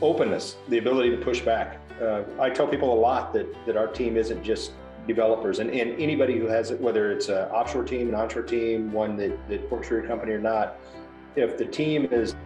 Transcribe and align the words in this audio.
openness, 0.00 0.56
the 0.68 0.78
ability 0.78 1.10
to 1.10 1.16
push 1.16 1.40
back. 1.40 1.80
Uh, 2.00 2.22
I 2.40 2.50
tell 2.50 2.66
people 2.66 2.92
a 2.92 3.00
lot 3.00 3.32
that 3.32 3.46
that 3.66 3.76
our 3.76 3.88
team 3.88 4.16
isn't 4.16 4.42
just 4.42 4.72
developers 5.08 5.58
and, 5.58 5.70
and 5.70 5.98
anybody 5.98 6.38
who 6.38 6.46
has 6.46 6.70
it, 6.70 6.80
whether 6.80 7.10
it's 7.10 7.28
an 7.28 7.48
offshore 7.48 7.82
team, 7.82 8.08
an 8.08 8.14
onshore 8.14 8.42
team, 8.42 8.92
one 8.92 9.16
that, 9.16 9.48
that 9.48 9.68
works 9.70 9.88
for 9.88 9.94
your 9.94 10.06
company 10.06 10.32
or 10.32 10.38
not, 10.38 10.76
if 11.34 11.56
the 11.56 11.64
team 11.64 12.06
is 12.12 12.36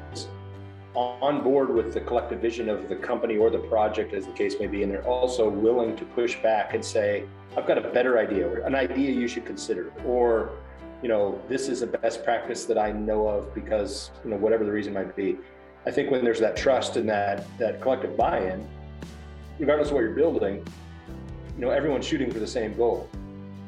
on 0.95 1.43
board 1.43 1.75
with 1.75 1.93
the 1.93 2.01
collective 2.01 2.41
vision 2.41 2.69
of 2.69 2.89
the 2.89 2.97
company 2.97 3.37
or 3.37 3.51
the 3.51 3.59
project, 3.59 4.15
as 4.15 4.27
the 4.27 4.33
case 4.33 4.55
may 4.61 4.67
be, 4.67 4.83
and 4.83 4.93
they're 4.93 5.07
also 5.07 5.49
willing 5.49 5.97
to 5.97 6.05
push 6.05 6.37
back 6.43 6.75
and 6.75 6.85
say, 6.85 7.25
I've 7.57 7.67
got 7.67 7.79
a 7.79 7.89
better 7.91 8.19
idea 8.19 8.47
or 8.47 8.59
an 8.59 8.75
idea 8.75 9.11
you 9.11 9.27
should 9.27 9.45
consider, 9.45 9.93
or 10.07 10.51
you 11.03 11.09
know, 11.09 11.43
this 11.49 11.69
is 11.69 11.83
a 11.83 11.87
best 11.87 12.23
practice 12.23 12.65
that 12.67 12.79
I 12.79 12.93
know 12.93 13.27
of 13.27 13.53
because, 13.55 14.13
you 14.23 14.31
know, 14.31 14.37
whatever 14.37 14.65
the 14.65 14.71
reason 14.71 14.93
might 14.93 15.17
be. 15.17 15.37
I 15.85 15.91
think 15.91 16.11
when 16.11 16.23
there's 16.23 16.39
that 16.39 16.57
trust 16.57 16.97
and 16.97 17.09
that 17.09 17.47
that 17.59 17.81
collective 17.81 18.17
buy-in, 18.17 18.67
regardless 19.59 19.89
of 19.89 19.95
what 19.95 20.01
you're 20.01 20.15
building, 20.15 20.65
you 21.57 21.61
know, 21.61 21.71
everyone's 21.71 22.07
shooting 22.07 22.31
for 22.31 22.39
the 22.39 22.47
same 22.47 22.75
goal. 22.77 23.09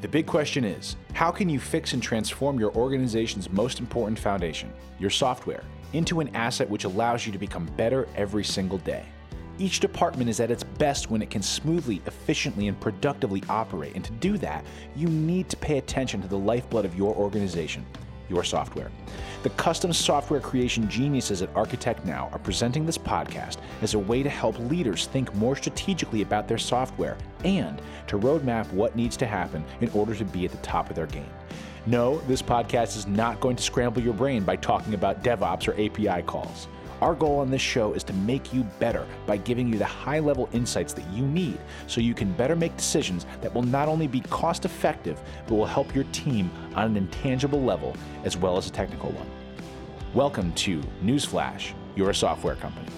The 0.01 0.09
big 0.09 0.27
question 0.27 0.65
is, 0.65 0.97
how 1.13 1.31
can 1.31 1.49
you 1.49 1.59
fix 1.59 1.93
and 1.93 2.03
transform 2.03 2.61
your 2.61 2.73
organization's 2.77 3.51
most 3.51 3.81
important 3.81 4.19
foundation, 4.19 4.73
your 5.01 5.11
software, 5.11 5.65
into 5.93 6.21
an 6.21 6.35
asset 6.37 6.69
which 6.71 6.85
allows 6.85 7.27
you 7.27 7.33
to 7.33 7.39
become 7.39 7.67
better 7.77 8.07
every 8.15 8.45
single 8.45 8.79
day? 8.79 9.05
Each 9.59 9.81
department 9.81 10.31
is 10.31 10.41
at 10.41 10.51
its 10.51 10.63
best 10.63 11.11
when 11.11 11.23
it 11.23 11.31
can 11.31 11.43
smoothly, 11.43 12.01
efficiently, 12.07 12.69
and 12.69 12.79
productively 12.81 13.43
operate. 13.49 13.95
And 13.95 14.05
to 14.05 14.13
do 14.13 14.39
that, 14.39 14.65
you 14.95 15.09
need 15.09 15.49
to 15.49 15.57
pay 15.57 15.79
attention 15.79 16.23
to 16.23 16.29
the 16.29 16.39
lifeblood 16.39 16.85
of 16.85 16.97
your 16.97 17.15
organization, 17.15 17.87
your 18.29 18.45
software. 18.45 18.91
The 19.43 19.51
custom 19.51 19.93
software 19.93 20.41
creation 20.41 20.89
geniuses 20.89 21.43
at 21.43 21.55
Architect 21.55 22.05
Now 22.05 22.29
are 22.33 22.39
presenting 22.39 22.87
this 22.87 22.99
podcast 22.99 23.59
as 23.83 23.95
a 23.95 23.99
way 23.99 24.23
to 24.23 24.31
help 24.31 24.59
leaders 24.59 25.07
think 25.07 25.35
more 25.35 25.57
strategically 25.57 26.23
about 26.23 26.49
their 26.49 26.59
software 26.59 27.17
and 27.45 27.81
to 28.07 28.19
roadmap 28.19 28.71
what 28.73 28.97
needs 28.97 29.17
to 29.19 29.27
happen 29.27 29.65
in 29.81 29.91
order 29.91 30.15
to 30.15 30.25
be 30.25 30.45
at 30.45 30.51
the 30.51 30.59
top 30.59 30.91
of 30.91 30.97
their 30.97 31.07
game. 31.07 31.31
No, 31.87 32.19
this 32.21 32.41
podcast 32.41 32.97
is 32.97 33.07
not 33.07 33.41
going 33.41 33.57
to 33.57 33.63
scramble 33.63 34.01
your 34.01 34.15
brain 34.15 34.43
by 34.43 34.57
talking 34.57 34.95
about 34.95 35.23
DevOps 35.23 35.69
or 35.69 35.73
API 35.73 36.23
calls. 36.23 36.69
Our 37.05 37.15
goal 37.15 37.41
on 37.41 37.51
this 37.51 37.61
show 37.61 37.93
is 37.93 38.03
to 38.05 38.15
make 38.15 38.55
you 38.55 38.63
better 38.79 39.07
by 39.27 39.37
giving 39.37 39.69
you 39.69 39.77
the 39.77 39.85
high 39.85 40.21
level 40.21 40.49
insights 40.55 40.95
that 40.95 41.07
you 41.11 41.27
need 41.27 41.59
so 41.87 42.01
you 42.01 42.15
can 42.15 42.33
better 42.33 42.57
make 42.57 42.75
decisions 42.79 43.27
that 43.43 43.55
will 43.55 43.63
not 43.63 43.89
only 43.89 44.07
be 44.07 44.21
cost 44.21 44.65
effective, 44.65 45.21
but 45.47 45.57
will 45.57 45.67
help 45.67 45.95
your 45.95 46.05
team 46.13 46.51
on 46.75 46.87
an 46.87 46.97
intangible 46.97 47.63
level 47.63 47.95
as 48.25 48.39
well 48.39 48.57
as 48.57 48.69
a 48.69 48.71
technical 48.71 49.11
one. 49.11 49.27
Welcome 50.15 50.55
to 50.55 50.81
Newsflash, 51.03 51.75
you're 51.95 52.09
a 52.09 52.15
software 52.15 52.55
company. 52.55 52.89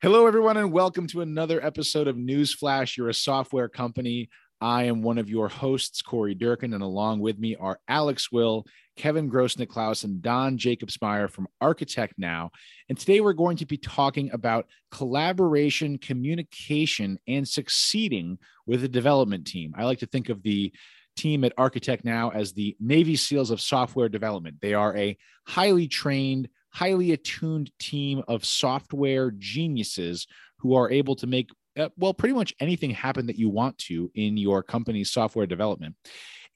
Hello, 0.00 0.26
everyone, 0.26 0.56
and 0.56 0.72
welcome 0.72 1.06
to 1.08 1.20
another 1.20 1.62
episode 1.64 2.08
of 2.08 2.16
Newsflash. 2.16 2.96
You're 2.96 3.10
a 3.10 3.14
software 3.14 3.68
company. 3.68 4.30
I 4.62 4.84
am 4.84 5.02
one 5.02 5.18
of 5.18 5.28
your 5.28 5.48
hosts, 5.48 6.02
Corey 6.02 6.36
Durkin, 6.36 6.72
and 6.72 6.84
along 6.84 7.18
with 7.18 7.36
me 7.36 7.56
are 7.56 7.80
Alex 7.88 8.30
Will, 8.30 8.64
Kevin 8.96 9.28
Grossnicklaus, 9.28 10.04
and 10.04 10.22
Don 10.22 10.56
Jacobsmeyer 10.56 11.28
from 11.28 11.48
Architect 11.60 12.14
Now. 12.16 12.52
And 12.88 12.96
today 12.96 13.20
we're 13.20 13.32
going 13.32 13.56
to 13.56 13.66
be 13.66 13.76
talking 13.76 14.30
about 14.32 14.68
collaboration, 14.92 15.98
communication, 15.98 17.18
and 17.26 17.46
succeeding 17.46 18.38
with 18.64 18.84
a 18.84 18.88
development 18.88 19.48
team. 19.48 19.74
I 19.76 19.84
like 19.84 19.98
to 19.98 20.06
think 20.06 20.28
of 20.28 20.44
the 20.44 20.72
team 21.16 21.42
at 21.42 21.54
Architect 21.58 22.04
Now 22.04 22.30
as 22.30 22.52
the 22.52 22.76
Navy 22.78 23.16
SEALs 23.16 23.50
of 23.50 23.60
software 23.60 24.08
development. 24.08 24.58
They 24.62 24.74
are 24.74 24.96
a 24.96 25.18
highly 25.44 25.88
trained, 25.88 26.48
highly 26.70 27.10
attuned 27.10 27.72
team 27.80 28.22
of 28.28 28.44
software 28.44 29.32
geniuses 29.32 30.28
who 30.58 30.76
are 30.76 30.88
able 30.88 31.16
to 31.16 31.26
make 31.26 31.50
uh, 31.78 31.88
well, 31.96 32.14
pretty 32.14 32.34
much 32.34 32.54
anything 32.60 32.90
happen 32.90 33.26
that 33.26 33.38
you 33.38 33.48
want 33.48 33.78
to 33.78 34.10
in 34.14 34.36
your 34.36 34.62
company's 34.62 35.10
software 35.10 35.46
development. 35.46 35.96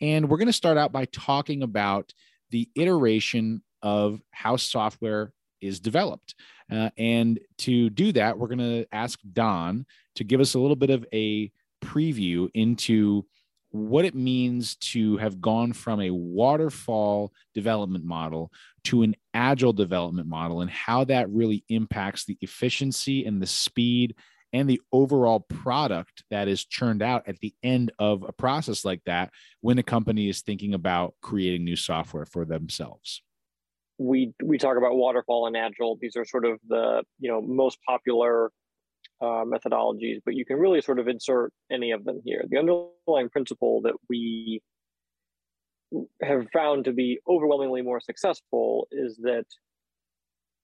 And 0.00 0.28
we're 0.28 0.38
going 0.38 0.46
to 0.46 0.52
start 0.52 0.76
out 0.76 0.92
by 0.92 1.06
talking 1.06 1.62
about 1.62 2.12
the 2.50 2.68
iteration 2.74 3.62
of 3.82 4.20
how 4.30 4.56
software 4.56 5.32
is 5.60 5.80
developed. 5.80 6.34
Uh, 6.70 6.90
and 6.98 7.40
to 7.58 7.90
do 7.90 8.12
that, 8.12 8.38
we're 8.38 8.48
going 8.48 8.58
to 8.58 8.86
ask 8.92 9.18
Don 9.32 9.86
to 10.16 10.24
give 10.24 10.40
us 10.40 10.54
a 10.54 10.58
little 10.58 10.76
bit 10.76 10.90
of 10.90 11.06
a 11.14 11.50
preview 11.82 12.48
into 12.54 13.24
what 13.70 14.04
it 14.04 14.14
means 14.14 14.76
to 14.76 15.16
have 15.18 15.40
gone 15.40 15.72
from 15.72 16.00
a 16.00 16.10
waterfall 16.10 17.32
development 17.54 18.04
model 18.04 18.50
to 18.84 19.02
an 19.02 19.14
agile 19.34 19.72
development 19.72 20.28
model 20.28 20.60
and 20.60 20.70
how 20.70 21.04
that 21.04 21.28
really 21.30 21.64
impacts 21.68 22.24
the 22.24 22.38
efficiency 22.40 23.24
and 23.24 23.42
the 23.42 23.46
speed 23.46 24.14
and 24.56 24.70
the 24.70 24.80
overall 24.90 25.40
product 25.40 26.24
that 26.30 26.48
is 26.48 26.64
churned 26.64 27.02
out 27.02 27.28
at 27.28 27.38
the 27.40 27.54
end 27.62 27.92
of 27.98 28.24
a 28.26 28.32
process 28.32 28.86
like 28.86 29.02
that 29.04 29.30
when 29.60 29.78
a 29.78 29.82
company 29.82 30.30
is 30.30 30.40
thinking 30.40 30.72
about 30.72 31.12
creating 31.20 31.62
new 31.62 31.76
software 31.76 32.24
for 32.24 32.46
themselves. 32.46 33.22
We 33.98 34.32
we 34.42 34.56
talk 34.56 34.78
about 34.78 34.96
waterfall 34.96 35.46
and 35.46 35.56
agile. 35.56 35.98
These 36.00 36.16
are 36.16 36.24
sort 36.24 36.46
of 36.46 36.58
the 36.66 37.02
you 37.20 37.30
know 37.30 37.42
most 37.42 37.78
popular 37.86 38.50
uh, 39.20 39.44
methodologies 39.44 40.20
but 40.26 40.34
you 40.34 40.44
can 40.44 40.58
really 40.58 40.82
sort 40.82 40.98
of 40.98 41.06
insert 41.06 41.52
any 41.70 41.90
of 41.90 42.04
them 42.06 42.22
here. 42.24 42.42
The 42.48 42.58
underlying 42.58 43.28
principle 43.30 43.82
that 43.82 43.94
we 44.08 44.62
have 46.22 46.46
found 46.52 46.86
to 46.86 46.92
be 46.92 47.20
overwhelmingly 47.28 47.82
more 47.82 48.00
successful 48.00 48.88
is 48.90 49.18
that 49.18 49.44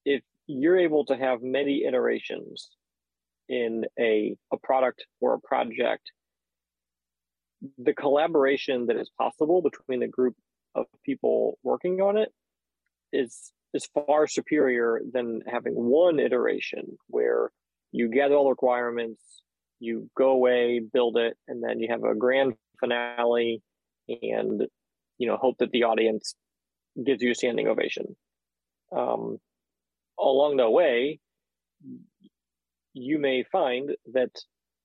if 0.07 0.23
you're 0.47 0.79
able 0.79 1.05
to 1.07 1.17
have 1.17 1.43
many 1.43 1.85
iterations 1.85 2.71
in 3.49 3.85
a, 3.99 4.37
a 4.53 4.57
product 4.63 5.05
or 5.21 5.35
a 5.35 5.41
project, 5.41 6.11
the 7.79 7.95
collaboration 7.95 8.87
that 8.87 8.97
is 8.97 9.11
possible 9.19 9.63
between 9.63 10.01
the 10.01 10.09
group 10.09 10.35
of 10.75 10.87
people 11.05 11.59
working 11.63 12.01
on 12.01 12.17
it 12.17 12.31
is 13.13 13.53
is 13.75 13.89
far 13.95 14.27
superior 14.27 15.01
than 15.13 15.41
having 15.47 15.73
one 15.75 16.19
iteration 16.19 16.99
where 17.07 17.51
you 17.91 18.09
gather 18.09 18.35
all 18.35 18.45
the 18.45 18.51
requirements, 18.51 19.43
you 19.81 20.11
go 20.17 20.31
away, 20.31 20.81
build 20.81 21.17
it, 21.17 21.37
and 21.49 21.63
then 21.63 21.81
you 21.81 21.89
have 21.91 22.05
a 22.05 22.15
grand 22.15 22.55
finale 22.81 23.63
and 24.09 24.63
you 25.19 25.27
know 25.27 25.37
hope 25.37 25.57
that 25.59 25.71
the 25.71 25.85
audience 25.85 26.35
gives 27.03 27.23
you 27.23 27.31
a 27.31 27.35
standing 27.35 27.69
ovation. 27.69 28.17
Um, 28.95 29.39
along 30.19 30.57
the 30.59 30.69
way, 30.69 31.21
you 32.95 33.19
may 33.19 33.45
find 33.51 33.91
that 34.13 34.31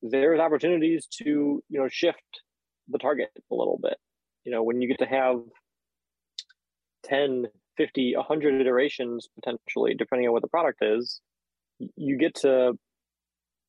there's 0.02 0.40
opportunities 0.40 1.06
to 1.06 1.62
you 1.68 1.80
know 1.80 1.88
shift 1.88 2.42
the 2.88 2.98
target 2.98 3.30
a 3.50 3.54
little 3.54 3.78
bit. 3.82 3.96
You 4.44 4.52
know 4.52 4.62
when 4.62 4.80
you 4.80 4.88
get 4.88 4.98
to 4.98 5.06
have 5.06 5.40
10 7.04 7.46
50 7.76 8.16
100 8.16 8.60
iterations 8.60 9.28
potentially 9.34 9.94
depending 9.94 10.26
on 10.26 10.32
what 10.32 10.42
the 10.42 10.48
product 10.48 10.80
is 10.82 11.20
you 11.96 12.16
get 12.16 12.34
to 12.34 12.72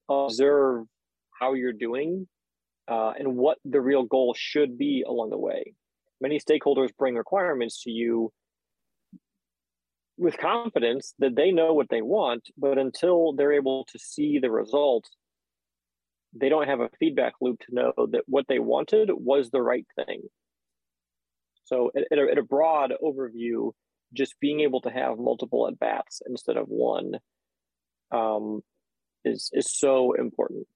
observe 0.09 0.85
how 1.39 1.53
you're 1.53 1.73
doing 1.73 2.27
uh, 2.89 3.13
and 3.17 3.35
what 3.35 3.57
the 3.65 3.79
real 3.79 4.03
goal 4.03 4.33
should 4.35 4.77
be 4.77 5.03
along 5.07 5.29
the 5.29 5.37
way. 5.37 5.73
Many 6.19 6.39
stakeholders 6.39 6.89
bring 6.97 7.15
requirements 7.15 7.83
to 7.83 7.91
you 7.91 8.31
with 10.19 10.37
confidence 10.37 11.13
that 11.19 11.35
they 11.35 11.51
know 11.51 11.73
what 11.73 11.89
they 11.89 12.01
want, 12.01 12.49
but 12.57 12.77
until 12.77 13.31
they're 13.31 13.53
able 13.53 13.85
to 13.85 13.97
see 13.97 14.37
the 14.37 14.51
results, 14.51 15.09
they 16.35 16.49
don't 16.49 16.67
have 16.67 16.81
a 16.81 16.89
feedback 16.99 17.33
loop 17.39 17.59
to 17.61 17.73
know 17.73 17.93
that 18.11 18.23
what 18.27 18.45
they 18.49 18.59
wanted 18.59 19.09
was 19.13 19.49
the 19.49 19.61
right 19.61 19.87
thing. 19.95 20.23
So, 21.63 21.91
at, 21.95 22.03
at, 22.11 22.37
a, 22.37 22.43
broad 22.43 22.93
overview, 23.01 23.71
just 24.13 24.35
being 24.41 24.59
able 24.59 24.81
to 24.81 24.89
have 24.89 25.17
multiple 25.17 25.67
at 25.67 25.79
bats 25.79 26.21
instead 26.27 26.57
of 26.57 26.65
one 26.67 27.13
um, 28.11 28.61
is 29.23 29.49
is 29.53 29.71
so 29.71 30.13
important. 30.13 30.67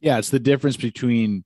Yeah, 0.00 0.18
it's 0.18 0.30
the 0.30 0.38
difference 0.38 0.76
between 0.76 1.44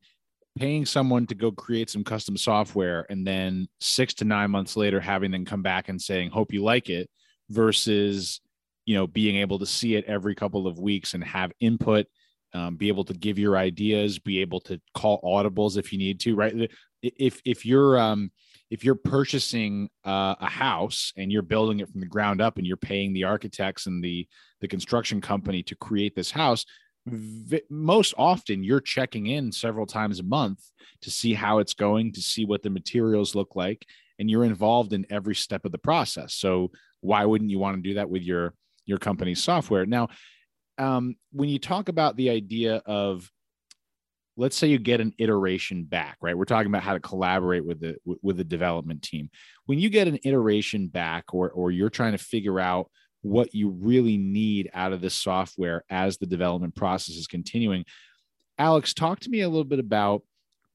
paying 0.59 0.85
someone 0.85 1.27
to 1.29 1.35
go 1.35 1.53
create 1.53 1.89
some 1.89 2.05
custom 2.05 2.37
software 2.37 3.07
and 3.09 3.27
then 3.27 3.69
six 3.81 4.15
to 4.15 4.25
nine 4.25 4.51
months 4.51 4.77
later 4.77 5.01
having 5.01 5.31
them 5.31 5.45
come 5.45 5.63
back 5.63 5.89
and 5.89 6.03
saying, 6.03 6.31
"Hope 6.31 6.53
you 6.53 6.63
like 6.63 6.91
it," 6.91 7.09
versus 7.51 8.41
you 8.85 8.95
know 8.95 9.07
being 9.07 9.37
able 9.37 9.59
to 9.59 9.67
see 9.67 9.97
it 9.97 10.05
every 10.07 10.35
couple 10.35 10.67
of 10.67 10.79
weeks 10.79 11.15
and 11.15 11.25
have 11.25 11.53
input 11.61 12.07
um, 12.55 12.77
be 12.77 12.89
able 12.89 13.05
to 13.05 13.15
give 13.15 13.39
your 13.39 13.57
ideas 13.57 14.19
be 14.19 14.41
able 14.41 14.61
to 14.61 14.81
call 14.95 15.21
audibles 15.23 15.77
if 15.77 15.93
you 15.93 15.99
need 15.99 16.21
to 16.21 16.35
right 16.35 16.71
if 17.03 17.41
if 17.45 17.67
you're 17.67 17.99
um 17.99 18.31
if 18.69 18.85
you're 18.85 18.97
purchasing 18.97 19.89
uh, 20.05 20.35
a 20.41 20.49
house 20.49 21.13
and 21.17 21.31
you're 21.31 21.43
building 21.43 21.79
it 21.79 21.89
from 21.89 22.01
the 22.01 22.07
ground 22.07 22.41
up 22.41 22.59
and 22.59 22.67
you're 22.67 22.77
paying 22.77 23.13
the 23.13 23.25
architects 23.25 23.87
and 23.87 24.03
the 24.03 24.27
the 24.61 24.69
construction 24.69 25.21
company 25.21 25.63
to 25.63 25.77
create 25.77 26.15
this 26.15 26.31
house 26.31 26.65
v- 27.07 27.63
most 27.71 28.15
often 28.19 28.65
you're 28.65 28.81
checking 28.81 29.27
in 29.27 29.53
several 29.53 29.87
times 29.87 30.19
a 30.19 30.25
month 30.25 30.61
to 31.03 31.11
see 31.11 31.35
how 31.35 31.59
it's 31.59 31.75
going, 31.75 32.13
to 32.13 32.21
see 32.21 32.45
what 32.45 32.63
the 32.63 32.71
materials 32.71 33.35
look 33.35 33.55
like, 33.55 33.87
and 34.19 34.31
you're 34.31 34.45
involved 34.45 34.93
in 34.93 35.07
every 35.11 35.35
step 35.35 35.65
of 35.65 35.73
the 35.73 35.79
process. 35.79 36.35
So 36.35 36.71
why 37.07 37.25
wouldn't 37.25 37.51
you 37.51 37.59
want 37.59 37.77
to 37.77 37.83
do 37.83 37.95
that 37.95 38.11
with 38.11 38.23
your 38.23 38.55
your 38.85 38.99
company's 38.99 39.43
software? 39.43 39.87
Now, 39.87 40.09
um, 40.79 41.17
when 41.33 41.49
you 41.49 41.59
talk 41.59 41.89
about 41.89 42.17
the 42.17 42.31
idea 42.31 42.83
of 42.87 43.31
let's 44.37 44.57
say 44.57 44.67
you 44.67 44.79
get 44.79 45.01
an 45.01 45.15
iteration 45.19 45.85
back 45.85 46.19
right 46.21 46.37
we're 46.37 46.45
talking 46.45 46.67
about 46.67 46.83
how 46.83 46.93
to 46.93 47.01
collaborate 47.01 47.65
with 47.65 47.81
the 47.81 47.97
with 48.23 48.37
the 48.37 48.45
development 48.45 49.03
team 49.03 49.31
when 49.65 49.79
you 49.79 49.89
get 49.89 50.09
an 50.09 50.19
iteration 50.25 50.89
back 50.89 51.25
or 51.33 51.51
or 51.51 51.71
you're 51.71 51.89
trying 51.89 52.13
to 52.13 52.19
figure 52.19 52.61
out 52.61 52.91
what 53.23 53.55
you 53.55 53.71
really 53.71 54.19
need 54.19 54.71
out 54.75 54.93
of 54.93 55.01
this 55.01 55.15
software 55.15 55.83
as 55.89 56.19
the 56.19 56.27
development 56.27 56.75
process 56.75 57.17
is 57.17 57.27
continuing 57.27 57.85
alex 58.59 58.93
talk 58.93 59.19
to 59.21 59.31
me 59.31 59.41
a 59.41 59.49
little 59.49 59.65
bit 59.65 59.79
about 59.79 60.23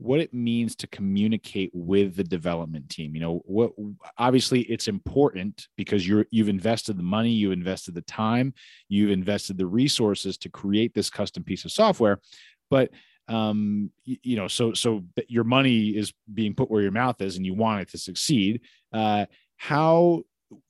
what 0.02 0.20
it 0.20 0.34
means 0.34 0.76
to 0.76 0.88
communicate 0.88 1.70
with 1.74 2.16
the 2.16 2.24
development 2.24 2.90
team. 2.90 3.14
You 3.14 3.22
know 3.22 3.42
what 3.46 3.72
obviously 4.18 4.62
it's 4.62 4.88
important 4.88 5.68
because 5.78 6.08
you're 6.08 6.26
you've 6.32 6.50
invested 6.50 6.98
the 6.98 7.04
money 7.04 7.30
you've 7.30 7.52
invested 7.52 7.94
the 7.94 8.02
time 8.02 8.54
you've 8.90 9.12
invested 9.12 9.60
the 9.60 9.68
resources 9.68 10.40
to 10.40 10.50
create 10.50 10.96
this 10.96 11.12
custom 11.12 11.44
piece 11.44 11.66
of 11.66 11.72
software. 11.72 12.20
But 12.72 12.90
um 13.28 13.92
you, 14.04 14.18
you 14.24 14.36
know 14.36 14.48
so 14.48 14.74
so 14.74 15.04
your 15.28 15.44
money 15.44 15.90
is 15.90 16.12
being 16.34 16.56
put 16.56 16.72
where 16.72 16.82
your 16.82 16.92
mouth 16.92 17.22
is 17.22 17.38
and 17.38 17.46
you 17.46 17.54
want 17.54 17.82
it 17.82 17.90
to 17.90 18.00
succeed 18.00 18.62
uh 18.92 19.28
how 19.58 20.24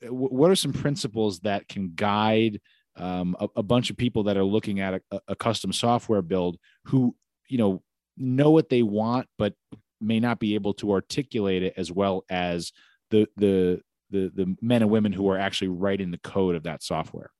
what 0.09 0.51
are 0.51 0.55
some 0.55 0.73
principles 0.73 1.39
that 1.39 1.69
can 1.69 1.93
guide 1.95 2.59
um, 2.97 3.37
a, 3.39 3.47
a, 3.55 3.63
bunch 3.63 3.89
of 3.89 3.95
people 3.95 4.23
that 4.23 4.35
are 4.35 4.43
looking 4.43 4.81
at 4.81 5.01
a, 5.11 5.21
a, 5.29 5.35
custom 5.35 5.71
software 5.71 6.21
build 6.21 6.57
who 6.85 7.15
you 7.47 7.57
know 7.57 7.81
know 8.21 8.51
what 8.51 8.69
they 8.69 8.83
want 8.83 9.27
but 9.37 9.53
may 9.99 10.19
not 10.19 10.39
be 10.39 10.55
able 10.55 10.73
to 10.73 10.91
articulate 10.91 11.63
it 11.63 11.73
as 11.77 11.91
well 11.91 12.23
as 12.29 12.71
the 13.09 13.27
the 13.37 13.81
the, 14.09 14.31
the 14.35 14.55
men 14.61 14.81
and 14.81 14.91
women 14.91 15.13
who 15.13 15.29
are 15.29 15.37
actually 15.37 15.69
writing 15.69 16.11
the 16.11 16.17
code 16.19 16.55
of 16.55 16.63
that 16.63 16.83
software 16.83 17.31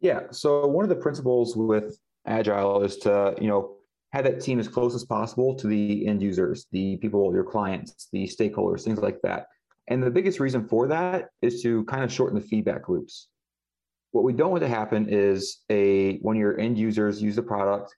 yeah 0.00 0.20
so 0.30 0.66
one 0.66 0.84
of 0.84 0.88
the 0.88 0.96
principles 0.96 1.56
with 1.56 1.98
agile 2.26 2.82
is 2.82 2.96
to 2.96 3.34
you 3.40 3.48
know 3.48 3.76
have 4.12 4.24
that 4.24 4.40
team 4.40 4.58
as 4.58 4.68
close 4.68 4.94
as 4.94 5.04
possible 5.04 5.54
to 5.54 5.66
the 5.66 6.06
end 6.06 6.20
users, 6.20 6.66
the 6.72 6.96
people, 6.96 7.32
your 7.32 7.44
clients, 7.44 8.08
the 8.12 8.24
stakeholders, 8.24 8.82
things 8.82 8.98
like 8.98 9.20
that. 9.22 9.46
And 9.88 10.02
the 10.02 10.10
biggest 10.10 10.40
reason 10.40 10.66
for 10.66 10.88
that 10.88 11.28
is 11.42 11.62
to 11.62 11.84
kind 11.84 12.04
of 12.04 12.12
shorten 12.12 12.38
the 12.38 12.44
feedback 12.46 12.88
loops. 12.88 13.28
What 14.12 14.24
we 14.24 14.32
don't 14.32 14.50
want 14.50 14.62
to 14.62 14.68
happen 14.68 15.08
is 15.08 15.60
a 15.70 16.18
when 16.18 16.36
your 16.36 16.58
end 16.58 16.76
users 16.76 17.22
use 17.22 17.36
the 17.36 17.42
product, 17.42 17.94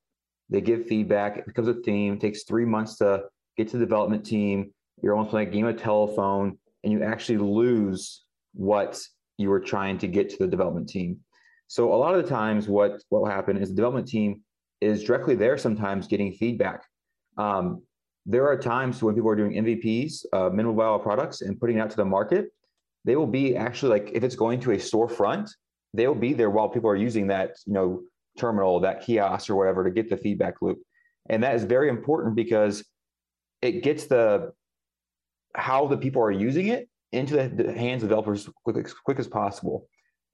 they 0.52 0.60
give 0.60 0.86
feedback, 0.86 1.38
it 1.38 1.46
becomes 1.46 1.68
a 1.68 1.74
theme, 1.74 2.12
It 2.12 2.20
takes 2.20 2.44
three 2.44 2.66
months 2.66 2.96
to 2.98 3.24
get 3.56 3.68
to 3.68 3.78
the 3.78 3.86
development 3.86 4.24
team. 4.24 4.70
You're 5.02 5.14
almost 5.14 5.30
playing 5.30 5.48
a 5.48 5.50
game 5.50 5.66
of 5.66 5.80
telephone, 5.80 6.58
and 6.84 6.92
you 6.92 7.02
actually 7.02 7.38
lose 7.38 8.24
what 8.52 9.00
you 9.38 9.48
were 9.48 9.60
trying 9.60 9.96
to 9.98 10.06
get 10.06 10.28
to 10.28 10.36
the 10.38 10.46
development 10.46 10.90
team. 10.90 11.18
So 11.68 11.94
a 11.94 11.96
lot 11.96 12.14
of 12.14 12.22
the 12.22 12.28
times, 12.28 12.68
what 12.68 13.02
what 13.08 13.22
will 13.22 13.30
happen 13.30 13.56
is 13.56 13.70
the 13.70 13.74
development 13.74 14.06
team 14.06 14.42
is 14.82 15.02
directly 15.02 15.34
there 15.34 15.56
sometimes 15.56 16.06
getting 16.06 16.32
feedback. 16.32 16.84
Um, 17.38 17.82
there 18.26 18.46
are 18.46 18.58
times 18.58 19.02
when 19.02 19.14
people 19.14 19.30
are 19.30 19.36
doing 19.36 19.52
MVPs, 19.54 20.26
uh, 20.34 20.50
minimal 20.50 20.74
viable 20.74 20.98
products, 20.98 21.40
and 21.40 21.58
putting 21.58 21.78
it 21.78 21.80
out 21.80 21.90
to 21.90 21.96
the 21.96 22.04
market. 22.04 22.52
They 23.06 23.16
will 23.16 23.26
be 23.26 23.56
actually 23.56 24.00
like 24.00 24.10
if 24.12 24.22
it's 24.22 24.36
going 24.36 24.60
to 24.60 24.72
a 24.72 24.76
storefront, 24.76 25.50
they 25.94 26.06
will 26.06 26.14
be 26.14 26.34
there 26.34 26.50
while 26.50 26.68
people 26.68 26.90
are 26.90 26.96
using 26.96 27.26
that 27.28 27.56
you 27.64 27.72
know 27.72 28.02
terminal, 28.38 28.80
that 28.80 29.02
kiosk, 29.02 29.50
or 29.50 29.56
whatever 29.56 29.84
to 29.84 29.90
get 29.90 30.10
the 30.10 30.16
feedback 30.16 30.62
loop. 30.62 30.78
And 31.28 31.42
that 31.42 31.54
is 31.54 31.64
very 31.64 31.88
important 31.88 32.34
because 32.34 32.84
it 33.60 33.82
gets 33.82 34.06
the 34.06 34.52
how 35.54 35.86
the 35.86 35.96
people 35.96 36.22
are 36.22 36.30
using 36.30 36.68
it 36.68 36.88
into 37.12 37.36
the, 37.36 37.72
hands 37.72 38.02
of 38.02 38.08
developers 38.08 38.48
quick, 38.64 38.76
as 38.76 38.94
quick 38.94 39.18
as 39.18 39.28
possible. 39.28 39.86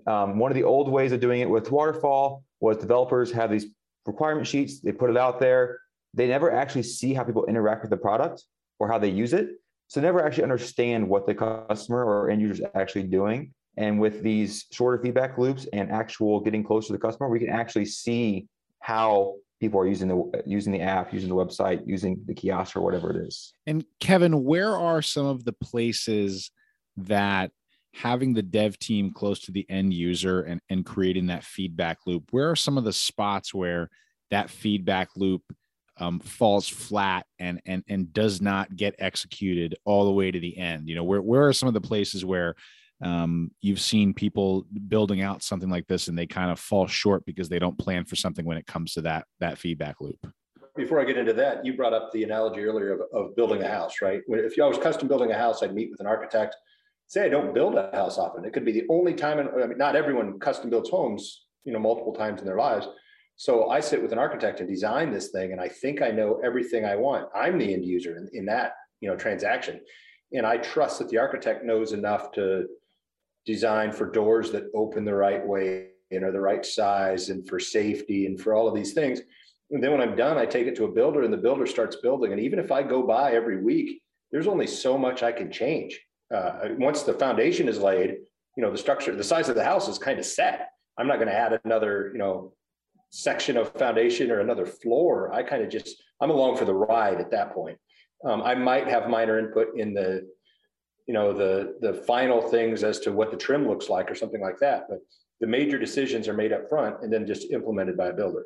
Um, 0.07 0.39
one 0.39 0.51
of 0.51 0.55
the 0.55 0.65
old 0.65 0.89
ways 0.89 1.13
of 1.13 1.21
doing 1.21 1.41
it 1.41 1.51
with 1.51 1.71
waterfall 1.71 2.45
was 2.61 2.77
developers 2.77 3.33
have 3.33 3.51
these 3.51 3.67
requirement 4.07 4.47
sheets, 4.47 4.81
they 4.81 4.93
put 4.93 5.11
it 5.11 5.17
out 5.17 5.41
there. 5.41 5.81
They 6.15 6.29
never 6.29 6.51
actually 6.51 6.85
see 6.85 7.13
how 7.13 7.25
people 7.25 7.45
interact 7.47 7.83
with 7.83 7.91
the 7.91 7.97
product 7.97 8.45
or 8.79 8.89
how 8.89 8.99
they 8.99 9.11
use 9.11 9.35
it. 9.35 9.51
So 9.89 10.01
never 10.01 10.25
actually 10.25 10.45
understand 10.45 11.09
what 11.09 11.27
the 11.27 11.35
customer 11.35 12.05
or 12.05 12.31
end 12.31 12.41
user 12.41 12.65
is 12.65 12.71
actually 12.75 13.05
doing. 13.05 13.53
And 13.79 14.01
with 14.01 14.25
these 14.25 14.67
shorter 14.73 15.01
feedback 15.01 15.39
loops 15.39 15.67
and 15.73 15.91
actual 15.93 16.41
getting 16.41 16.65
closer 16.65 16.89
to 16.89 16.93
the 16.95 16.99
customer, 16.99 17.29
we 17.29 17.39
can 17.39 17.49
actually 17.49 17.85
see 17.85 18.49
how 18.81 19.37
people 19.61 19.79
are 19.79 19.87
using 19.87 20.09
the 20.09 20.43
using 20.45 20.73
the 20.73 20.81
app, 20.81 21.15
using 21.15 21.29
the 21.29 21.35
website, 21.37 21.83
using 21.87 22.21
the 22.27 22.35
kiosk 22.35 22.77
or 22.77 22.81
whatever 22.81 23.11
it 23.11 23.29
is. 23.29 23.53
And 23.67 23.85
Kevin, 24.01 24.45
where 24.45 24.77
are 24.77 25.01
some 25.01 25.27
of 25.27 25.45
the 25.45 25.53
places 25.53 26.51
that 26.97 27.53
having 27.95 28.35
the 28.35 28.43
dev 28.43 28.79
team 28.81 29.13
close 29.13 29.39
to 29.41 29.53
the 29.53 29.65
end 29.71 29.95
user 29.95 30.43
and, 30.43 30.61
and 30.69 30.85
creating 30.85 31.27
that 31.27 31.43
feedback 31.43 31.99
loop 32.07 32.25
where 32.31 32.51
are 32.51 32.57
some 32.57 32.77
of 32.77 32.85
the 32.85 32.93
spots 32.93 33.55
where 33.55 33.89
that 34.31 34.51
feedback 34.51 35.09
loop 35.17 35.43
um, 35.97 36.21
falls 36.21 36.69
flat 36.69 37.25
and 37.39 37.61
and 37.65 37.83
and 37.89 38.13
does 38.13 38.41
not 38.41 38.77
get 38.77 38.95
executed 38.99 39.75
all 39.85 40.05
the 40.05 40.13
way 40.13 40.31
to 40.31 40.39
the 40.39 40.57
end 40.57 40.89
you 40.89 40.95
know 40.95 41.03
where, 41.03 41.23
where 41.23 41.47
are 41.47 41.53
some 41.53 41.67
of 41.67 41.75
the 41.75 41.81
places 41.81 42.25
where 42.25 42.55
um, 43.03 43.51
you've 43.61 43.81
seen 43.81 44.13
people 44.13 44.67
building 44.89 45.23
out 45.23 45.43
something 45.43 45.71
like 45.71 45.87
this 45.87 46.09
and 46.09 46.19
they 46.19 46.27
kind 46.27 46.51
of 46.51 46.59
fall 46.59 46.87
short 46.87 47.25
because 47.25 47.49
they 47.49 47.59
don't 47.59 47.79
plan 47.79 48.05
for 48.05 48.17
something 48.17 48.45
when 48.45 48.59
it 48.59 48.67
comes 48.67 48.95
to 48.95 49.03
that 49.03 49.25
that 49.41 49.59
feedback 49.59 50.01
loop 50.01 50.19
before 50.77 51.01
I 51.01 51.05
get 51.05 51.19
into 51.19 51.33
that, 51.33 51.67
you 51.67 51.77
brought 51.77 51.93
up 51.93 52.13
the 52.13 52.23
analogy 52.23 52.61
earlier 52.61 52.93
of, 52.93 53.01
of 53.13 53.35
building 53.35 53.63
a 53.63 53.69
house, 53.69 53.95
right? 54.01 54.21
If 54.29 54.53
I 54.63 54.65
was 54.65 54.79
custom 54.79 55.09
building 55.09 55.33
a 55.33 55.37
house, 55.37 55.61
I'd 55.61 55.75
meet 55.75 55.91
with 55.91 55.99
an 55.99 56.07
architect 56.07 56.55
say 57.09 57.25
I 57.25 57.29
don't 57.29 57.55
build 57.55 57.75
a 57.75 57.91
house 57.93 58.19
often. 58.19 58.45
It 58.45 58.53
could 58.53 58.65
be 58.65 58.73
the 58.73 58.87
only 58.91 59.15
time, 59.15 59.39
in, 59.39 59.49
I 59.49 59.67
mean, 59.67 59.79
not 59.79 59.97
everyone 59.97 60.39
custom 60.39 60.71
builds 60.71 60.91
homes, 60.91 61.47
you 61.65 61.73
know, 61.73 61.79
multiple 61.79 62.13
times 62.13 62.41
in 62.41 62.47
their 62.47 62.59
lives. 62.59 62.87
So 63.37 63.71
I 63.71 63.81
sit 63.81 64.03
with 64.03 64.13
an 64.13 64.19
architect 64.19 64.61
and 64.61 64.69
design 64.69 65.11
this 65.11 65.31
thing, 65.31 65.53
and 65.53 65.61
I 65.61 65.69
think 65.69 66.03
I 66.03 66.11
know 66.11 66.41
everything 66.45 66.85
I 66.85 66.97
want. 66.97 67.29
I'm 67.35 67.59
the 67.59 67.73
end 67.73 67.85
user 67.85 68.17
in, 68.17 68.29
in 68.33 68.47
that, 68.47 68.73
you 69.01 69.09
know, 69.09 69.17
transaction, 69.17 69.81
and 70.33 70.47
I 70.47 70.59
trust 70.59 70.99
that 70.99 71.09
the 71.09 71.19
architect 71.19 71.65
knows 71.65 71.93
enough 71.93 72.31
to 72.33 72.67
design 73.53 73.91
for 73.93 74.07
doors 74.21 74.51
that 74.53 74.71
open 74.75 75.03
the 75.05 75.21
right 75.27 75.45
way 75.53 75.69
and 76.11 76.23
are 76.25 76.33
the 76.33 76.49
right 76.51 76.65
size, 76.65 77.23
and 77.31 77.41
for 77.49 77.59
safety, 77.59 78.21
and 78.27 78.41
for 78.41 78.51
all 78.55 78.67
of 78.69 78.75
these 78.75 78.93
things. 79.01 79.21
And 79.71 79.83
then 79.83 79.91
when 79.93 80.01
I'm 80.05 80.17
done, 80.17 80.37
I 80.39 80.47
take 80.47 80.67
it 80.67 80.77
to 80.77 80.85
a 80.85 80.95
builder, 80.99 81.23
and 81.23 81.33
the 81.33 81.45
builder 81.47 81.67
starts 81.67 81.97
building. 81.97 82.31
And 82.33 82.41
even 82.47 82.59
if 82.59 82.71
I 82.79 82.83
go 82.83 83.03
by 83.03 83.33
every 83.33 83.59
week, 83.71 83.89
there's 84.31 84.47
only 84.47 84.67
so 84.67 84.93
much 84.97 85.23
I 85.23 85.33
can 85.33 85.51
change 85.51 85.93
uh, 86.35 86.53
once 86.89 87.03
the 87.03 87.15
foundation 87.15 87.69
is 87.69 87.79
laid, 87.79 88.11
you 88.57 88.63
know, 88.63 88.71
the 88.71 88.85
structure, 88.87 89.15
the 89.15 89.31
size 89.35 89.49
of 89.49 89.57
the 89.57 89.65
house 89.73 89.87
is 89.89 89.99
kind 89.99 90.19
of 90.19 90.27
set. 90.27 90.57
I'm 90.99 91.07
not 91.07 91.17
going 91.17 91.29
to 91.29 91.41
add 91.45 91.59
another, 91.65 92.11
you 92.13 92.19
know, 92.19 92.53
section 93.11 93.57
of 93.57 93.73
foundation 93.85 94.31
or 94.31 94.41
another 94.41 94.67
floor. 94.67 95.33
I 95.33 95.43
kind 95.43 95.63
of 95.63 95.71
just, 95.71 96.03
I'm 96.21 96.31
along 96.31 96.57
for 96.57 96.67
the 96.67 96.75
ride 96.75 97.21
at 97.21 97.31
that 97.31 97.55
point. 97.55 97.79
Um, 98.25 98.43
I 98.43 98.55
might 98.55 98.89
have 98.89 99.09
minor 99.09 99.39
input 99.39 99.69
in 99.83 99.95
the, 99.95 100.29
you 101.09 101.15
know, 101.15 101.33
the 101.33 101.77
the 101.81 101.95
final 101.95 102.41
things 102.41 102.85
as 102.85 103.01
to 103.01 103.11
what 103.11 103.33
the 103.33 103.37
trim 103.37 103.67
looks 103.67 103.89
like 103.89 104.09
or 104.09 104.15
something 104.15 104.41
like 104.41 104.59
that. 104.61 104.87
But 104.89 104.99
the 105.41 105.49
major 105.49 105.79
decisions 105.79 106.29
are 106.29 106.35
made 106.35 106.53
up 106.53 106.69
front 106.69 107.03
and 107.03 107.13
then 107.13 107.27
just 107.27 107.51
implemented 107.51 107.97
by 107.97 108.09
a 108.09 108.13
builder 108.13 108.45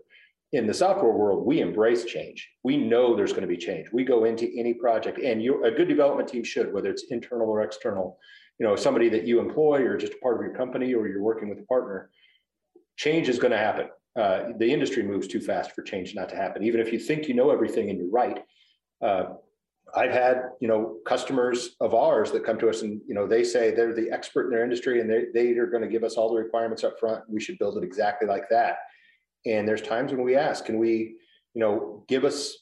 in 0.52 0.66
the 0.66 0.74
software 0.74 1.12
world, 1.12 1.46
we 1.46 1.60
embrace 1.60 2.04
change. 2.04 2.50
We 2.62 2.76
know 2.76 3.16
there's 3.16 3.32
going 3.32 3.42
to 3.42 3.48
be 3.48 3.56
change. 3.56 3.90
We 3.90 4.04
go 4.04 4.24
into 4.24 4.50
any 4.54 4.74
project, 4.74 5.18
and 5.18 5.42
you, 5.42 5.64
a 5.64 5.70
good 5.70 5.88
development 5.88 6.28
team 6.28 6.44
should, 6.44 6.72
whether 6.72 6.90
it's 6.90 7.04
internal 7.04 7.48
or 7.48 7.62
external, 7.62 8.18
you 8.58 8.66
know, 8.66 8.76
somebody 8.76 9.08
that 9.08 9.26
you 9.26 9.40
employ 9.40 9.80
or 9.82 9.96
just 9.96 10.12
a 10.12 10.18
part 10.18 10.36
of 10.36 10.42
your 10.42 10.54
company 10.54 10.94
or 10.94 11.08
you're 11.08 11.22
working 11.22 11.48
with 11.48 11.58
a 11.58 11.64
partner. 11.64 12.10
Change 12.96 13.30
is 13.30 13.38
going 13.38 13.52
to 13.52 13.58
happen. 13.58 13.88
Uh, 14.14 14.50
the 14.58 14.70
industry 14.70 15.02
moves 15.02 15.26
too 15.26 15.40
fast 15.40 15.72
for 15.72 15.82
change 15.82 16.14
not 16.14 16.28
to 16.28 16.36
happen. 16.36 16.62
Even 16.62 16.80
if 16.80 16.92
you 16.92 16.98
think 16.98 17.28
you 17.28 17.34
know 17.34 17.50
everything 17.50 17.88
and 17.88 17.98
you're 17.98 18.10
right. 18.10 18.44
Uh, 19.00 19.34
I've 19.94 20.10
had, 20.10 20.50
you 20.60 20.68
know, 20.68 20.98
customers 21.06 21.76
of 21.80 21.94
ours 21.94 22.30
that 22.32 22.44
come 22.44 22.58
to 22.58 22.68
us 22.68 22.82
and, 22.82 23.00
you 23.06 23.14
know, 23.14 23.26
they 23.26 23.44
say 23.44 23.70
they're 23.70 23.94
the 23.94 24.10
expert 24.10 24.44
in 24.44 24.50
their 24.50 24.64
industry 24.64 25.00
and 25.00 25.10
they, 25.10 25.26
they 25.34 25.50
are 25.58 25.66
going 25.66 25.82
to 25.82 25.88
give 25.88 26.02
us 26.02 26.16
all 26.16 26.30
the 26.30 26.40
requirements 26.42 26.82
up 26.82 26.98
front. 26.98 27.24
We 27.28 27.40
should 27.40 27.58
build 27.58 27.76
it 27.76 27.84
exactly 27.84 28.26
like 28.26 28.48
that 28.50 28.78
and 29.44 29.66
there's 29.66 29.82
times 29.82 30.12
when 30.12 30.22
we 30.22 30.36
ask, 30.36 30.64
can 30.64 30.78
we, 30.78 31.16
you 31.54 31.60
know, 31.60 32.04
give 32.08 32.24
us, 32.24 32.56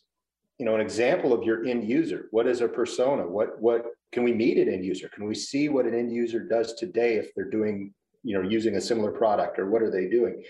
you 0.58 0.64
know, 0.64 0.74
an 0.74 0.80
example 0.80 1.32
of 1.32 1.42
your 1.42 1.64
end 1.66 1.88
user? 1.88 2.28
What 2.30 2.46
is 2.46 2.60
a 2.60 2.68
persona? 2.68 3.26
What 3.26 3.60
what 3.60 3.86
can 4.12 4.24
we 4.24 4.32
meet 4.32 4.58
an 4.58 4.72
end 4.72 4.84
user? 4.84 5.08
Can 5.08 5.26
we 5.26 5.34
see 5.34 5.68
what 5.68 5.86
an 5.86 5.94
end 5.94 6.12
user 6.12 6.40
does 6.40 6.74
today 6.74 7.16
if 7.16 7.34
they're 7.34 7.50
doing, 7.50 7.94
you 8.22 8.36
know, 8.36 8.48
using 8.48 8.76
a 8.76 8.80
similar 8.80 9.12
product 9.12 9.58
or 9.58 9.68
what 9.68 9.82
are 9.82 9.90
they 9.90 10.08
doing? 10.08 10.42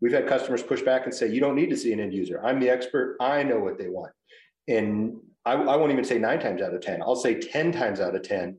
We've 0.00 0.12
had 0.12 0.26
customers 0.26 0.62
push 0.62 0.82
back 0.82 1.04
and 1.04 1.14
say, 1.14 1.30
you 1.30 1.40
don't 1.40 1.56
need 1.56 1.70
to 1.70 1.76
see 1.76 1.92
an 1.92 2.00
end 2.00 2.14
user. 2.14 2.44
I'm 2.44 2.60
the 2.60 2.70
expert. 2.70 3.16
I 3.20 3.42
know 3.42 3.58
what 3.58 3.78
they 3.78 3.88
want. 3.88 4.12
And 4.68 5.16
I, 5.44 5.52
I 5.52 5.76
won't 5.76 5.92
even 5.92 6.04
say 6.04 6.18
nine 6.18 6.40
times 6.40 6.60
out 6.60 6.74
of 6.74 6.80
10. 6.80 7.02
I'll 7.02 7.16
say 7.16 7.34
10 7.34 7.72
times 7.72 8.00
out 8.00 8.14
of 8.14 8.22
10, 8.22 8.58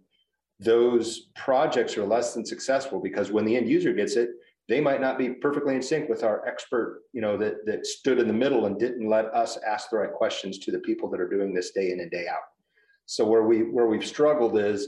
those 0.59 1.29
projects 1.35 1.97
are 1.97 2.05
less 2.05 2.33
than 2.33 2.45
successful 2.45 2.99
because 2.99 3.31
when 3.31 3.45
the 3.45 3.55
end 3.55 3.67
user 3.67 3.93
gets 3.93 4.15
it, 4.15 4.29
they 4.67 4.79
might 4.79 5.01
not 5.01 5.17
be 5.17 5.29
perfectly 5.29 5.75
in 5.75 5.81
sync 5.81 6.07
with 6.07 6.23
our 6.23 6.47
expert, 6.47 7.01
you 7.13 7.21
know, 7.21 7.35
that 7.37 7.65
that 7.65 7.85
stood 7.85 8.19
in 8.19 8.27
the 8.27 8.33
middle 8.33 8.67
and 8.67 8.79
didn't 8.79 9.09
let 9.09 9.25
us 9.33 9.57
ask 9.67 9.89
the 9.89 9.97
right 9.97 10.13
questions 10.13 10.59
to 10.59 10.71
the 10.71 10.79
people 10.79 11.09
that 11.09 11.19
are 11.19 11.27
doing 11.27 11.53
this 11.53 11.71
day 11.71 11.91
in 11.91 11.99
and 11.99 12.11
day 12.11 12.27
out. 12.27 12.43
So 13.05 13.25
where 13.25 13.43
we 13.43 13.63
where 13.63 13.87
we've 13.87 14.05
struggled 14.05 14.57
is 14.57 14.87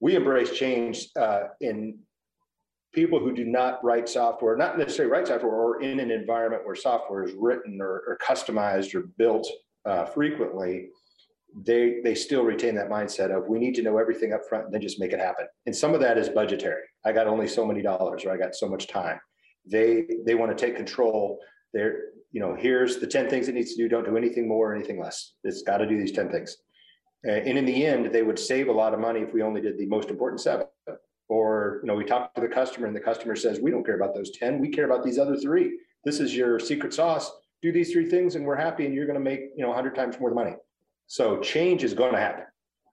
we 0.00 0.14
embrace 0.14 0.56
change 0.56 1.08
uh, 1.16 1.48
in 1.60 1.98
people 2.94 3.18
who 3.18 3.34
do 3.34 3.44
not 3.44 3.84
write 3.84 4.08
software, 4.08 4.56
not 4.56 4.78
necessarily 4.78 5.12
write 5.12 5.26
software, 5.26 5.52
or 5.52 5.82
in 5.82 6.00
an 6.00 6.10
environment 6.10 6.64
where 6.64 6.76
software 6.76 7.24
is 7.24 7.34
written 7.34 7.80
or, 7.82 8.02
or 8.06 8.18
customized 8.22 8.94
or 8.94 9.02
built 9.18 9.46
uh, 9.88 10.04
frequently 10.04 10.88
they 11.64 12.00
they 12.04 12.14
still 12.14 12.44
retain 12.44 12.74
that 12.74 12.90
mindset 12.90 13.34
of 13.34 13.48
we 13.48 13.58
need 13.58 13.74
to 13.74 13.82
know 13.82 13.98
everything 13.98 14.32
up 14.32 14.42
front 14.48 14.66
and 14.66 14.74
then 14.74 14.82
just 14.82 15.00
make 15.00 15.12
it 15.12 15.18
happen. 15.18 15.46
And 15.66 15.74
some 15.74 15.94
of 15.94 16.00
that 16.00 16.18
is 16.18 16.28
budgetary. 16.28 16.82
I 17.04 17.12
got 17.12 17.26
only 17.26 17.48
so 17.48 17.64
many 17.64 17.82
dollars 17.82 18.24
or 18.24 18.32
I 18.32 18.36
got 18.36 18.54
so 18.54 18.68
much 18.68 18.86
time. 18.86 19.18
They 19.66 20.04
they 20.26 20.34
want 20.34 20.56
to 20.56 20.66
take 20.66 20.76
control. 20.76 21.38
They're, 21.72 22.00
you 22.32 22.40
know, 22.40 22.54
here's 22.54 22.98
the 22.98 23.06
10 23.06 23.28
things 23.28 23.48
it 23.48 23.54
needs 23.54 23.74
to 23.74 23.82
do. 23.82 23.88
Don't 23.88 24.04
do 24.04 24.16
anything 24.16 24.46
more 24.46 24.72
or 24.72 24.74
anything 24.74 25.00
less. 25.00 25.34
It's 25.44 25.62
got 25.62 25.78
to 25.78 25.86
do 25.86 25.98
these 25.98 26.12
10 26.12 26.30
things. 26.30 26.56
And 27.24 27.58
in 27.58 27.64
the 27.64 27.84
end, 27.84 28.12
they 28.12 28.22
would 28.22 28.38
save 28.38 28.68
a 28.68 28.72
lot 28.72 28.94
of 28.94 29.00
money 29.00 29.20
if 29.20 29.34
we 29.34 29.42
only 29.42 29.60
did 29.60 29.76
the 29.76 29.86
most 29.86 30.08
important 30.08 30.40
seven. 30.40 30.66
Or, 31.28 31.80
you 31.82 31.88
know, 31.88 31.94
we 31.94 32.04
talk 32.04 32.32
to 32.34 32.40
the 32.40 32.48
customer 32.48 32.86
and 32.86 32.96
the 32.96 33.00
customer 33.00 33.36
says, 33.36 33.60
we 33.60 33.70
don't 33.70 33.84
care 33.84 33.96
about 33.96 34.14
those 34.14 34.30
10. 34.30 34.60
We 34.60 34.68
care 34.68 34.86
about 34.86 35.04
these 35.04 35.18
other 35.18 35.36
three. 35.36 35.78
This 36.04 36.20
is 36.20 36.34
your 36.34 36.58
secret 36.58 36.94
sauce. 36.94 37.30
Do 37.62 37.72
these 37.72 37.92
three 37.92 38.08
things 38.08 38.34
and 38.36 38.44
we're 38.44 38.56
happy 38.56 38.86
and 38.86 38.94
you're 38.94 39.06
going 39.06 39.18
to 39.18 39.24
make, 39.24 39.40
you 39.56 39.62
know, 39.62 39.68
100 39.68 39.94
times 39.94 40.18
more 40.20 40.32
money. 40.32 40.54
So 41.06 41.40
change 41.40 41.84
is 41.84 41.94
going 41.94 42.12
to 42.12 42.20
happen. 42.20 42.44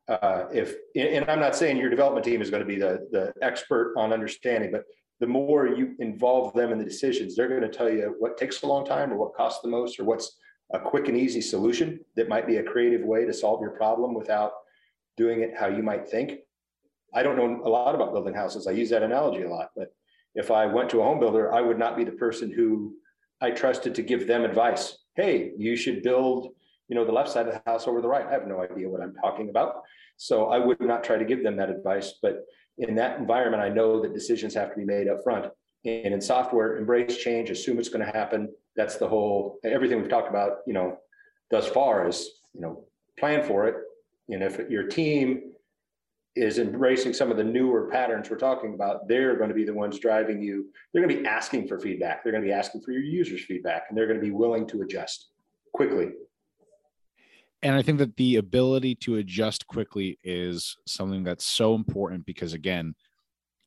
Uh, 0.08 0.46
if 0.54 0.76
and 0.96 1.26
I'm 1.30 1.40
not 1.40 1.56
saying 1.56 1.78
your 1.78 1.90
development 1.90 2.26
team 2.26 2.42
is 2.42 2.52
going 2.52 2.62
to 2.62 2.68
be 2.68 2.78
the 2.78 3.08
the 3.12 3.34
expert 3.42 3.96
on 3.98 4.14
understanding, 4.14 4.72
but 4.72 4.84
the 5.20 5.26
more 5.28 5.68
you 5.68 5.96
involve 6.00 6.54
them 6.54 6.72
in 6.72 6.78
the 6.78 6.84
decisions, 6.84 7.36
they're 7.36 7.48
going 7.48 7.62
to 7.62 7.70
tell 7.70 7.90
you 7.90 8.16
what 8.20 8.38
takes 8.38 8.62
a 8.62 8.68
long 8.68 8.86
time 8.86 9.12
or 9.12 9.18
what 9.18 9.34
costs 9.34 9.62
the 9.62 9.68
most 9.68 10.00
or 10.00 10.04
what's 10.04 10.38
a 10.74 10.80
quick 10.80 11.08
and 11.08 11.18
easy 11.18 11.42
solution 11.42 12.00
that 12.16 12.30
might 12.30 12.46
be 12.46 12.58
a 12.58 12.64
creative 12.64 13.02
way 13.02 13.26
to 13.26 13.34
solve 13.34 13.62
your 13.62 13.72
problem 13.72 14.14
without 14.14 14.52
doing 15.18 15.42
it 15.42 15.56
how 15.58 15.68
you 15.68 15.82
might 15.82 16.08
think. 16.08 16.40
I 17.14 17.24
don't 17.24 17.38
know 17.38 17.62
a 17.64 17.70
lot 17.70 17.96
about 17.96 18.12
building 18.12 18.34
houses. 18.34 18.68
I 18.68 18.72
use 18.72 18.90
that 18.90 19.04
analogy 19.04 19.44
a 19.44 19.50
lot, 19.50 19.70
but 19.76 19.94
if 20.36 20.52
I 20.52 20.66
went 20.66 20.90
to 20.90 21.00
a 21.00 21.04
home 21.04 21.20
builder, 21.20 21.54
I 21.54 21.62
would 21.62 21.80
not 21.80 21.96
be 21.96 22.04
the 22.04 22.12
person 22.12 22.52
who 22.52 22.96
I 23.42 23.52
trusted 23.52 23.96
to 23.96 24.02
give 24.02 24.28
them 24.28 24.44
advice. 24.44 24.98
Hey, 25.16 25.52
you 25.58 25.76
should 25.76 26.04
build 26.04 26.54
you 26.88 26.96
know, 26.96 27.06
the 27.06 27.12
left 27.12 27.30
side 27.30 27.48
of 27.48 27.54
the 27.54 27.62
house 27.66 27.88
over 27.88 28.02
the 28.02 28.08
right. 28.08 28.26
I 28.26 28.32
have 28.32 28.48
no 28.48 28.62
idea 28.62 28.90
what 28.90 29.02
I'm 29.02 29.16
talking 29.16 29.50
about. 29.50 29.82
So 30.18 30.50
I 30.50 30.60
would 30.60 30.80
not 30.80 31.04
try 31.04 31.18
to 31.18 31.26
give 31.26 31.44
them 31.44 31.58
that 31.58 31.70
advice. 31.70 32.14
But 32.22 32.46
in 32.78 32.96
that 32.96 33.20
environment, 33.20 33.64
I 33.64 33.70
know 33.70 34.02
that 34.02 34.14
decisions 34.14 34.54
have 34.54 34.70
to 34.70 34.76
be 34.76 34.86
made 34.86 35.08
up 35.08 35.24
front. 35.24 35.48
And 35.86 36.14
in 36.14 36.22
software, 36.22 36.78
embrace 36.78 37.18
change, 37.18 37.50
assume 37.50 37.80
it's 37.80 37.90
going 37.90 38.06
to 38.06 38.12
happen. 38.12 38.50
That's 38.76 38.98
the 38.98 39.08
whole 39.08 39.60
everything 39.64 40.00
we've 40.00 40.10
talked 40.10 40.30
about, 40.30 40.58
you 40.68 40.74
know, 40.74 40.98
thus 41.50 41.68
far 41.68 42.08
is, 42.08 42.30
you 42.54 42.62
know, 42.62 42.86
plan 43.18 43.44
for 43.44 43.68
it. 43.68 43.76
And 44.30 44.44
if 44.44 44.70
your 44.70 44.84
team 44.84 45.54
is 46.36 46.60
embracing 46.60 47.14
some 47.14 47.32
of 47.32 47.38
the 47.38 47.44
newer 47.44 47.90
patterns 47.90 48.30
we're 48.30 48.38
talking 48.38 48.74
about, 48.74 49.08
they're 49.08 49.38
going 49.38 49.50
to 49.50 49.56
be 49.56 49.64
the 49.64 49.74
ones 49.74 50.00
driving 50.00 50.42
you. 50.42 50.66
They're 50.92 51.02
going 51.02 51.16
to 51.16 51.22
be 51.22 51.28
asking 51.28 51.68
for 51.68 51.80
feedback. 51.80 52.24
They're 52.24 52.34
going 52.34 52.44
to 52.44 52.48
be 52.48 52.54
asking 52.54 52.82
for 52.82 52.92
your 52.92 53.04
users' 53.04 53.46
feedback, 53.46 53.84
and 53.90 53.98
they're 53.98 54.08
going 54.08 54.20
to 54.20 54.26
be 54.26 54.32
willing 54.32 54.68
to 54.68 54.82
adjust 54.82 55.30
quickly 55.74 56.10
and 57.66 57.76
I 57.76 57.82
think 57.82 57.98
that 57.98 58.16
the 58.16 58.36
ability 58.36 58.94
to 59.02 59.16
adjust 59.16 59.66
quickly 59.66 60.20
is 60.24 60.78
something 60.86 61.24
that's 61.24 61.44
so 61.44 61.74
important 61.74 62.24
because 62.24 62.54
again, 62.54 62.94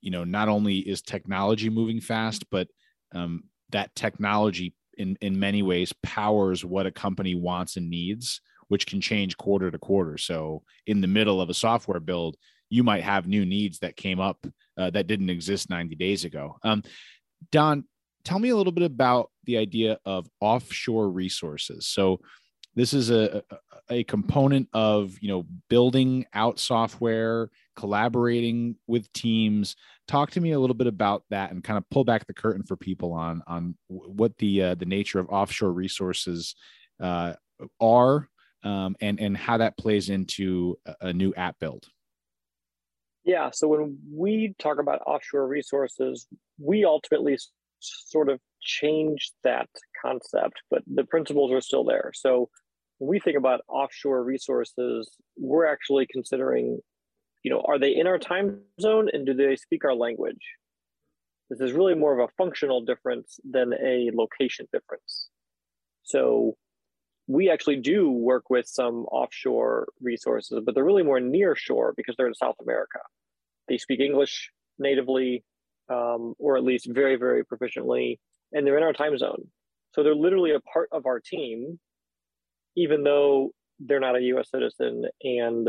you 0.01 0.13
know, 0.13 0.23
not 0.23 0.49
only 0.49 0.79
is 0.79 1.03
technology 1.03 1.69
moving 1.69 2.01
fast, 2.01 2.49
but 2.49 2.69
um, 3.13 3.43
that 3.71 3.93
technology 3.97 4.73
in 4.99 5.17
in 5.21 5.41
many 5.41 5.63
ways 5.63 5.93
powers 6.05 6.65
what 6.65 6.87
a 6.87 6.93
company 6.93 7.35
wants 7.35 7.77
and 7.77 7.91
needs, 7.91 8.41
which 8.69 8.87
can 8.87 9.01
change 9.01 9.37
quarter 9.37 9.69
to 9.69 9.79
quarter. 9.79 10.17
So 10.17 10.63
in 10.87 11.01
the 11.01 11.09
middle 11.09 11.41
of 11.41 11.51
a 11.51 11.55
software 11.55 11.99
build, 11.99 12.37
you 12.71 12.83
might 12.83 13.03
have 13.03 13.27
new 13.27 13.45
needs 13.45 13.79
that 13.81 13.97
came 13.97 14.21
up 14.21 14.47
uh, 14.77 14.91
that 14.91 15.07
didn't 15.07 15.31
exist 15.31 15.71
90 15.71 15.95
days 15.97 16.25
ago. 16.25 16.57
Um, 16.63 16.83
Don, 17.51 17.85
tell 18.25 18.39
me 18.39 18.51
a 18.51 18.57
little 18.57 18.73
bit 18.73 18.85
about 18.85 19.31
the 19.45 19.57
idea 19.57 19.99
of 20.05 20.29
offshore 20.41 21.11
resources. 21.11 21.87
So 21.87 22.21
this 22.75 22.93
is 22.93 23.11
a, 23.11 23.43
a 23.91 24.05
component 24.05 24.69
of 24.73 25.17
you 25.21 25.29
know 25.29 25.47
building 25.69 26.27
out 26.35 26.59
software 26.59 27.51
collaborating 27.75 28.77
with 28.87 29.13
teams 29.13 29.75
talk 30.07 30.31
to 30.31 30.41
me 30.41 30.53
a 30.53 30.59
little 30.59 30.75
bit 30.75 30.87
about 30.87 31.23
that 31.31 31.51
and 31.51 31.63
kind 31.63 31.77
of 31.77 31.89
pull 31.91 32.05
back 32.05 32.27
the 32.27 32.35
curtain 32.35 32.63
for 32.63 32.77
people 32.77 33.13
on 33.13 33.43
on 33.47 33.77
what 33.89 34.37
the 34.39 34.63
uh, 34.63 34.75
the 34.75 34.87
nature 34.87 35.19
of 35.19 35.29
offshore 35.29 35.73
resources 35.73 36.55
uh, 37.01 37.35
are 37.81 38.29
um, 38.63 38.97
and 39.01 39.21
and 39.21 39.37
how 39.37 39.57
that 39.57 39.77
plays 39.77 40.09
into 40.09 40.79
a, 40.87 40.95
a 41.09 41.13
new 41.13 41.35
app 41.35 41.59
build 41.59 41.87
yeah 43.29 43.51
so 43.53 43.69
when 43.69 43.97
we 44.13 44.55
talk 44.59 44.81
about 44.81 45.01
offshore 45.07 45.47
resources 45.47 46.27
we 46.59 46.85
ultimately 46.85 47.39
sort 47.81 48.29
of 48.29 48.41
change 48.61 49.31
that 49.45 49.69
concept 50.03 50.61
but 50.71 50.83
the 50.93 51.05
principles 51.05 51.53
are 51.53 51.61
still 51.61 51.85
there 51.85 52.11
so 52.13 52.49
when 52.99 53.09
we 53.09 53.21
think 53.21 53.37
about 53.37 53.61
offshore 53.69 54.23
resources, 54.23 55.11
we're 55.37 55.67
actually 55.67 56.07
considering, 56.11 56.81
you 57.43 57.51
know, 57.51 57.65
are 57.67 57.79
they 57.79 57.95
in 57.95 58.07
our 58.07 58.19
time 58.19 58.61
zone 58.81 59.09
and 59.13 59.25
do 59.25 59.35
they 59.35 59.57
speak 59.57 59.85
our 59.85 59.95
language? 59.95 60.43
This 61.49 61.61
is 61.61 61.73
really 61.73 61.95
more 61.95 62.19
of 62.19 62.29
a 62.29 62.33
functional 62.37 62.85
difference 62.85 63.39
than 63.49 63.73
a 63.73 64.11
location 64.13 64.67
difference. 64.73 65.29
So 66.03 66.57
we 67.29 67.51
actually 67.51 67.77
do 67.77 68.11
work 68.11 68.51
with 68.51 68.67
some 68.67 69.05
offshore 69.07 69.87
resources, 70.01 70.61
but 70.65 70.75
they're 70.75 70.85
really 70.85 71.05
more 71.05 71.21
near 71.21 71.55
shore 71.55 71.95
because 71.97 72.17
they're 72.17 72.27
in 72.27 72.35
South 72.35 72.57
America. 72.61 72.99
They 73.69 73.79
speak 73.79 74.01
English 74.01 74.51
natively, 74.79 75.45
um, 75.89 76.35
or 76.41 76.57
at 76.57 76.65
least 76.65 76.89
very, 76.91 77.15
very 77.17 77.45
proficiently, 77.45 78.19
and 78.53 78.67
they're 78.67 78.79
in 78.79 78.83
our 78.83 78.93
time 78.93 79.17
zone. 79.17 79.49
So 79.95 80.03
they're 80.03 80.15
literally 80.15 80.53
a 80.53 80.61
part 80.61 80.89
of 80.91 81.07
our 81.07 81.21
team 81.21 81.79
even 82.79 83.03
though 83.03 83.51
they're 83.81 84.01
not 84.01 84.17
a 84.17 84.23
U.S. 84.23 84.51
citizen 84.51 85.05
and 85.23 85.69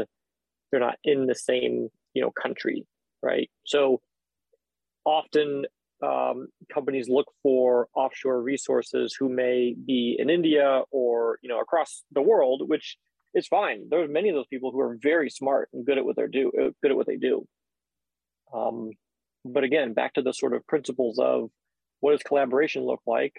they're 0.71 0.79
not 0.79 0.97
in 1.03 1.25
the 1.25 1.35
same 1.35 1.89
you 2.13 2.21
know 2.21 2.31
country, 2.31 2.85
right? 3.21 3.49
So 3.65 4.01
often 5.05 5.65
um, 6.01 6.48
companies 6.74 7.08
look 7.10 7.27
for 7.44 7.88
offshore 7.96 8.41
resources 8.41 9.15
who 9.18 9.29
may 9.29 9.75
be 9.86 10.15
in 10.18 10.29
India 10.29 10.82
or 10.91 11.39
you 11.41 11.50
know 11.50 11.60
across 11.60 12.03
the 12.12 12.22
world, 12.22 12.63
which 12.68 12.98
is 13.34 13.48
fine. 13.48 13.88
There's 13.89 14.10
many 14.10 14.29
of 14.29 14.36
those 14.36 14.48
people 14.48 14.72
who 14.72 14.79
are 14.79 14.98
very 15.01 15.29
smart 15.29 15.70
and 15.74 15.86
good 15.86 15.98
at 15.98 16.06
what 16.06 16.15
they 16.15 16.27
do, 16.32 16.51
uh, 16.60 16.70
good 16.82 16.91
at 16.91 16.98
what 16.98 17.08
they 17.08 17.18
do. 17.18 17.46
Um, 18.53 18.91
but 19.46 19.63
again, 19.63 19.94
back 19.94 20.13
to 20.13 20.22
the 20.22 20.34
sort 20.34 20.53
of 20.53 20.65
principles 20.68 21.20
of 21.20 21.50
what 22.00 22.12
does 22.12 22.24
collaboration 22.24 22.84
look 22.84 23.01
like? 23.06 23.34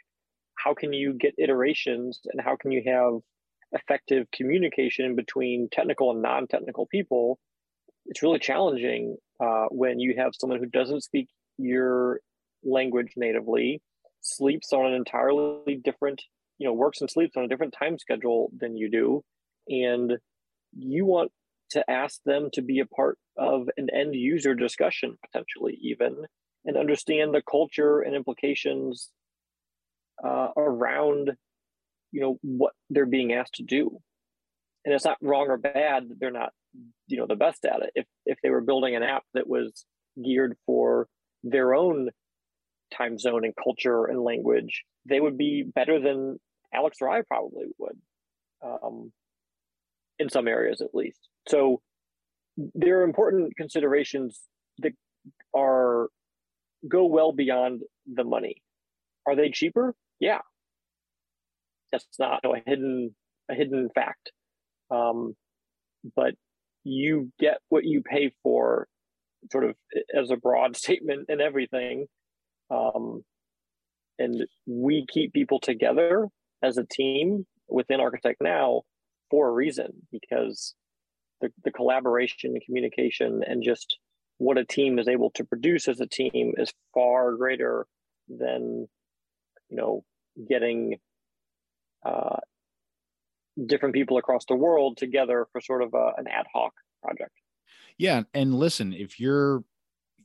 How 0.56 0.74
can 0.74 0.92
you 0.92 1.14
get 1.14 1.34
iterations, 1.38 2.20
and 2.26 2.40
how 2.40 2.56
can 2.56 2.70
you 2.70 2.82
have 2.86 3.20
effective 3.72 4.26
communication 4.32 5.14
between 5.14 5.68
technical 5.70 6.10
and 6.10 6.22
non-technical 6.22 6.86
people 6.86 7.38
it's 8.06 8.22
really 8.22 8.38
challenging 8.38 9.16
uh, 9.40 9.66
when 9.70 10.00
you 10.00 10.14
have 10.18 10.32
someone 10.38 10.58
who 10.58 10.66
doesn't 10.66 11.02
speak 11.02 11.28
your 11.58 12.20
language 12.64 13.12
natively 13.16 13.82
sleeps 14.20 14.72
on 14.72 14.86
an 14.86 14.94
entirely 14.94 15.80
different 15.82 16.22
you 16.58 16.66
know 16.66 16.74
works 16.74 17.00
and 17.00 17.10
sleeps 17.10 17.36
on 17.36 17.44
a 17.44 17.48
different 17.48 17.74
time 17.76 17.98
schedule 17.98 18.50
than 18.56 18.76
you 18.76 18.90
do. 18.90 19.24
And 19.68 20.18
you 20.76 21.04
want 21.04 21.32
to 21.70 21.88
ask 21.90 22.20
them 22.24 22.50
to 22.52 22.62
be 22.62 22.80
a 22.80 22.86
part 22.86 23.18
of 23.36 23.68
an 23.76 23.88
end 23.92 24.14
user 24.14 24.54
discussion 24.54 25.16
potentially 25.24 25.78
even 25.82 26.26
and 26.64 26.76
understand 26.76 27.32
the 27.32 27.42
culture 27.42 28.00
and 28.00 28.14
implications 28.14 29.08
uh, 30.22 30.48
around 30.56 31.30
you 32.12 32.20
know 32.20 32.38
what 32.42 32.72
they're 32.90 33.06
being 33.06 33.32
asked 33.32 33.54
to 33.54 33.62
do. 33.62 33.98
And 34.84 34.94
it's 34.94 35.04
not 35.04 35.18
wrong 35.22 35.48
or 35.48 35.58
bad 35.58 36.08
that 36.08 36.20
they're 36.20 36.30
not 36.30 36.52
you 37.06 37.16
know 37.16 37.26
the 37.26 37.36
best 37.36 37.64
at 37.64 37.82
it. 37.82 37.90
If 37.94 38.06
if 38.26 38.38
they 38.42 38.50
were 38.50 38.60
building 38.60 38.94
an 38.94 39.02
app 39.02 39.24
that 39.34 39.48
was 39.48 39.84
geared 40.22 40.56
for 40.66 41.06
their 41.42 41.74
own 41.74 42.10
time 42.96 43.18
zone 43.18 43.44
and 43.44 43.54
culture 43.62 44.06
and 44.06 44.20
language 44.22 44.84
they 45.06 45.20
would 45.20 45.38
be 45.38 45.62
better 45.62 46.00
than 46.00 46.38
alex 46.74 46.98
or 47.00 47.08
i 47.08 47.22
probably 47.22 47.66
would 47.78 47.98
um, 48.62 49.12
in 50.18 50.28
some 50.28 50.46
areas 50.46 50.80
at 50.80 50.94
least 50.94 51.28
so 51.48 51.80
there 52.74 53.00
are 53.00 53.04
important 53.04 53.56
considerations 53.56 54.40
that 54.78 54.92
are 55.54 56.08
go 56.88 57.06
well 57.06 57.32
beyond 57.32 57.82
the 58.12 58.24
money 58.24 58.62
are 59.26 59.36
they 59.36 59.50
cheaper 59.50 59.94
yeah 60.18 60.40
that's 61.92 62.06
not 62.18 62.44
a 62.44 62.62
hidden 62.66 63.14
a 63.50 63.54
hidden 63.54 63.88
fact. 63.94 64.32
Um, 64.90 65.34
but 66.16 66.34
you 66.84 67.30
get 67.38 67.58
what 67.68 67.84
you 67.84 68.02
pay 68.02 68.32
for, 68.42 68.86
sort 69.50 69.64
of 69.64 69.74
as 70.14 70.30
a 70.30 70.36
broad 70.36 70.76
statement 70.76 71.26
and 71.28 71.40
everything. 71.40 72.06
Um, 72.70 73.24
and 74.18 74.46
we 74.66 75.06
keep 75.10 75.32
people 75.32 75.60
together 75.60 76.28
as 76.62 76.76
a 76.76 76.84
team 76.84 77.46
within 77.68 78.00
Architect 78.00 78.40
Now 78.40 78.82
for 79.30 79.48
a 79.48 79.52
reason 79.52 80.06
because 80.12 80.74
the, 81.40 81.50
the 81.64 81.70
collaboration 81.70 82.52
and 82.52 82.62
communication 82.64 83.42
and 83.46 83.62
just 83.62 83.98
what 84.38 84.58
a 84.58 84.64
team 84.64 84.98
is 84.98 85.08
able 85.08 85.30
to 85.32 85.44
produce 85.44 85.88
as 85.88 86.00
a 86.00 86.06
team 86.06 86.54
is 86.56 86.72
far 86.94 87.34
greater 87.36 87.86
than 88.28 88.86
you 89.68 89.76
know 89.76 90.04
getting 90.48 90.96
uh, 92.04 92.38
different 93.66 93.94
people 93.94 94.18
across 94.18 94.44
the 94.46 94.54
world 94.54 94.96
together 94.96 95.46
for 95.52 95.60
sort 95.60 95.82
of 95.82 95.94
a, 95.94 96.12
an 96.16 96.26
ad 96.28 96.46
hoc 96.54 96.72
project. 97.02 97.32
Yeah 97.98 98.22
and 98.34 98.54
listen 98.54 98.92
if 98.92 99.20
you're 99.20 99.62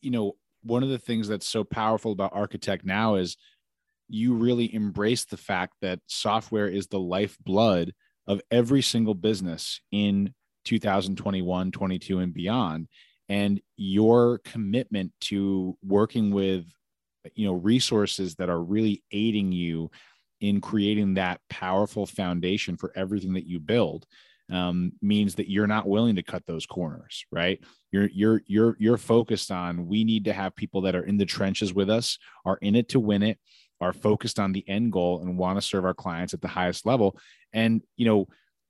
you 0.02 0.12
know 0.12 0.36
one 0.66 0.84
of 0.84 0.90
the 0.90 0.98
things 0.98 1.28
that's 1.28 1.48
so 1.48 1.64
powerful 1.64 2.12
about 2.12 2.34
architect 2.34 2.86
now 2.86 3.16
is 3.16 3.38
you 4.10 4.34
really 4.34 4.74
embrace 4.74 5.26
the 5.26 5.38
fact 5.38 5.74
that 5.82 6.00
software 6.08 6.68
is 6.68 6.88
the 6.88 7.00
lifeblood 7.00 7.94
of 8.28 8.42
every 8.52 8.82
single 8.82 9.14
business 9.14 9.80
in 9.92 10.34
2021 10.66 11.72
22 11.72 12.20
and 12.20 12.34
beyond. 12.34 12.88
And 13.30 13.62
your 13.78 14.40
commitment 14.40 15.12
to 15.22 15.78
working 15.84 16.32
with 16.32 16.66
you 17.34 17.48
know 17.48 17.54
resources 17.54 18.36
that 18.36 18.50
are 18.50 18.62
really 18.62 19.04
aiding 19.12 19.52
you 19.52 19.90
in 20.42 20.62
creating 20.62 21.16
that 21.16 21.42
powerful 21.50 22.06
foundation 22.06 22.78
for 22.78 22.92
everything 22.96 23.34
that 23.34 23.48
you 23.48 23.60
build 23.60 24.06
um, 24.52 24.92
means 25.02 25.36
that 25.36 25.50
you're 25.50 25.68
not 25.68 25.88
willing 25.88 26.16
to 26.16 26.24
cut 26.24 26.46
those 26.46 26.66
corners 26.66 27.26
right? 27.32 27.60
You're 27.92 28.10
you're 28.14 28.42
you're 28.46 28.76
you're 28.80 28.98
focused 28.98 29.52
on 29.52 29.88
we 29.88 30.04
need 30.04 30.26
to 30.26 30.34
have 30.34 30.56
people 30.56 30.82
that 30.82 30.96
are 30.96 31.04
in 31.04 31.18
the 31.18 31.26
trenches 31.26 31.74
with 31.74 31.90
us 31.90 32.18
are 32.46 32.58
in 32.62 32.76
it 32.76 32.90
to 32.90 33.00
win 33.00 33.24
it 33.24 33.40
are 33.82 33.94
focused 33.94 34.40
on 34.40 34.52
the 34.52 34.68
end 34.70 34.92
goal 34.92 35.22
and 35.22 35.38
want 35.38 35.58
to 35.58 35.62
serve 35.62 35.86
our 35.86 35.94
clients 35.94 36.34
at 36.34 36.42
the 36.42 36.48
highest 36.48 36.86
level. 36.86 37.18
And 37.54 37.82
you 37.98 38.06
know 38.06 38.28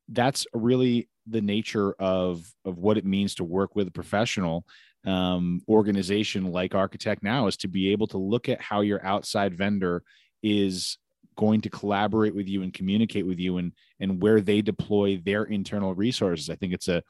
that's 0.10 0.46
really 0.53 1.10
the 1.27 1.41
nature 1.41 1.94
of 1.94 2.46
of 2.63 2.77
what 2.77 2.98
it 2.98 3.05
means 3.05 3.36
to 3.36 3.44
work 3.44 3.75
with 3.75 3.88
a 3.88 3.91
professional 3.91 4.65
um, 5.05 5.62
organization 5.67 6.51
like 6.51 6.74
architect 6.74 7.24
now 7.24 7.48
is 7.48 7.58
to 7.58 7.67
be 7.67 7.91
able 7.91 8.08
to 8.08 8.17
look 8.17 8.50
at 8.50 8.62
how 8.62 8.82
your 8.82 9.03
outside 9.05 9.55
vendor 9.55 10.03
is 10.41 10.98
going 11.36 11.62
to 11.62 11.70
collaborate 11.70 12.36
with 12.36 12.48
you 12.48 12.63
and 12.63 12.74
communicate 12.74 13.25
with 13.25 13.39
you 13.39 13.58
and 13.58 13.74
and 14.00 14.22
where 14.22 14.42
they 14.42 14.62
deploy 14.62 15.18
their 15.18 15.44
internal 15.44 15.94
resources. 15.94 16.50
I 16.50 16.56
think 16.56 16.74
it's 16.74 16.88
a 16.88 17.04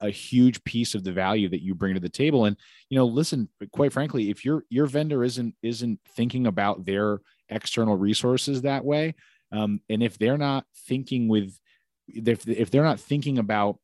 a 0.00 0.10
huge 0.10 0.62
piece 0.64 0.94
of 0.94 1.02
the 1.02 1.12
value 1.12 1.48
that 1.48 1.62
you 1.62 1.74
bring 1.74 1.94
to 1.94 2.00
the 2.00 2.08
table. 2.08 2.44
And 2.44 2.56
you 2.90 2.96
know 2.96 3.06
listen 3.06 3.48
quite 3.72 3.92
frankly 3.92 4.30
if 4.30 4.44
your 4.44 4.64
your 4.68 4.86
vendor 4.86 5.24
isn't 5.24 5.54
isn't 5.62 6.00
thinking 6.16 6.46
about 6.46 6.84
their 6.84 7.20
external 7.48 7.96
resources 7.96 8.62
that 8.62 8.84
way 8.84 9.14
um, 9.52 9.80
and 9.88 10.02
if 10.02 10.18
they're 10.18 10.38
not 10.38 10.64
thinking 10.86 11.28
with 11.28 11.58
if, 12.06 12.46
if 12.48 12.70
they're 12.70 12.82
not 12.82 13.00
thinking 13.00 13.38
about 13.38 13.78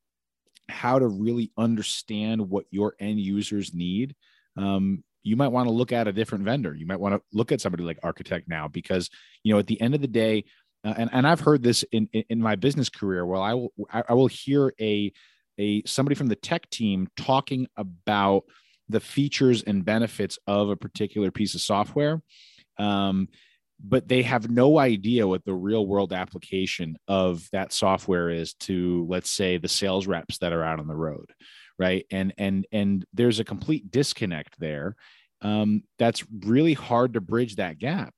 how 0.68 0.98
to 0.98 1.06
really 1.06 1.52
understand 1.58 2.48
what 2.48 2.64
your 2.70 2.94
end 2.98 3.20
users 3.20 3.74
need 3.74 4.14
um, 4.56 5.02
you 5.24 5.36
might 5.36 5.48
want 5.48 5.66
to 5.66 5.72
look 5.72 5.90
at 5.90 6.06
a 6.06 6.12
different 6.12 6.44
vendor. 6.44 6.74
You 6.74 6.86
might 6.86 7.00
want 7.00 7.14
to 7.14 7.22
look 7.32 7.50
at 7.50 7.60
somebody 7.60 7.82
like 7.82 7.98
architect 8.02 8.46
now 8.48 8.68
because 8.68 9.10
you 9.42 9.52
know 9.52 9.58
at 9.58 9.66
the 9.66 9.80
end 9.80 9.94
of 9.94 10.00
the 10.00 10.06
day 10.06 10.44
uh, 10.84 10.94
and, 10.96 11.10
and 11.12 11.26
i've 11.26 11.40
heard 11.40 11.62
this 11.62 11.84
in, 11.92 12.08
in 12.12 12.40
my 12.40 12.56
business 12.56 12.88
career 12.88 13.24
well 13.24 13.42
i 13.42 13.54
will 13.54 13.72
i 13.90 14.12
will 14.12 14.26
hear 14.26 14.72
a 14.80 15.12
a 15.58 15.82
somebody 15.84 16.14
from 16.14 16.26
the 16.26 16.36
tech 16.36 16.68
team 16.70 17.08
talking 17.16 17.66
about 17.76 18.44
the 18.88 19.00
features 19.00 19.62
and 19.62 19.84
benefits 19.84 20.38
of 20.46 20.68
a 20.68 20.76
particular 20.76 21.30
piece 21.30 21.54
of 21.54 21.60
software 21.60 22.20
um, 22.78 23.28
but 23.82 24.08
they 24.08 24.22
have 24.22 24.50
no 24.50 24.78
idea 24.78 25.26
what 25.26 25.44
the 25.44 25.54
real 25.54 25.86
world 25.86 26.12
application 26.12 26.96
of 27.08 27.48
that 27.52 27.72
software 27.72 28.30
is 28.30 28.54
to 28.54 29.06
let's 29.08 29.30
say 29.30 29.56
the 29.56 29.68
sales 29.68 30.06
reps 30.06 30.38
that 30.38 30.52
are 30.52 30.64
out 30.64 30.80
on 30.80 30.86
the 30.86 30.96
road 30.96 31.32
right 31.78 32.06
and 32.10 32.32
and 32.38 32.66
and 32.72 33.04
there's 33.12 33.40
a 33.40 33.44
complete 33.44 33.90
disconnect 33.90 34.58
there 34.58 34.96
um, 35.42 35.82
that's 35.98 36.24
really 36.44 36.72
hard 36.72 37.14
to 37.14 37.20
bridge 37.20 37.56
that 37.56 37.78
gap 37.78 38.14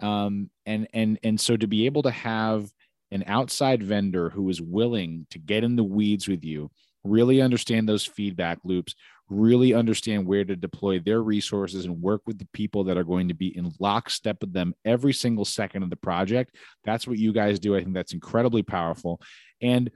um, 0.00 0.50
and 0.64 0.88
and 0.92 1.18
and 1.22 1.40
so 1.40 1.56
to 1.56 1.66
be 1.66 1.86
able 1.86 2.02
to 2.02 2.10
have 2.10 2.70
an 3.10 3.24
outside 3.26 3.82
vendor 3.82 4.30
who 4.30 4.48
is 4.48 4.60
willing 4.60 5.26
to 5.30 5.38
get 5.38 5.64
in 5.64 5.76
the 5.76 5.84
weeds 5.84 6.28
with 6.28 6.44
you 6.44 6.70
really 7.04 7.40
understand 7.40 7.88
those 7.88 8.04
feedback 8.04 8.58
loops 8.64 8.94
really 9.28 9.74
understand 9.74 10.26
where 10.26 10.44
to 10.44 10.54
deploy 10.54 10.98
their 11.00 11.22
resources 11.22 11.84
and 11.84 12.00
work 12.00 12.22
with 12.26 12.38
the 12.38 12.48
people 12.52 12.84
that 12.84 12.96
are 12.96 13.04
going 13.04 13.28
to 13.28 13.34
be 13.34 13.56
in 13.56 13.72
lockstep 13.80 14.36
with 14.40 14.52
them 14.52 14.74
every 14.84 15.12
single 15.12 15.44
second 15.44 15.82
of 15.82 15.90
the 15.90 15.96
project. 15.96 16.54
That's 16.84 17.06
what 17.06 17.18
you 17.18 17.32
guys 17.32 17.58
do. 17.58 17.74
I 17.74 17.82
think 17.82 17.94
that's 17.94 18.12
incredibly 18.12 18.62
powerful. 18.62 19.20
And 19.60 19.90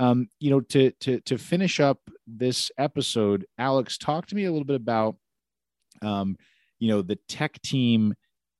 um, 0.00 0.28
you 0.40 0.50
know, 0.50 0.60
to 0.60 0.90
to 0.92 1.20
to 1.20 1.38
finish 1.38 1.78
up 1.78 1.98
this 2.26 2.70
episode, 2.78 3.46
Alex, 3.58 3.98
talk 3.98 4.26
to 4.26 4.34
me 4.34 4.46
a 4.46 4.50
little 4.50 4.66
bit 4.66 4.76
about 4.76 5.16
um, 6.02 6.36
you 6.78 6.88
know, 6.88 7.02
the 7.02 7.18
tech 7.28 7.60
team 7.62 8.14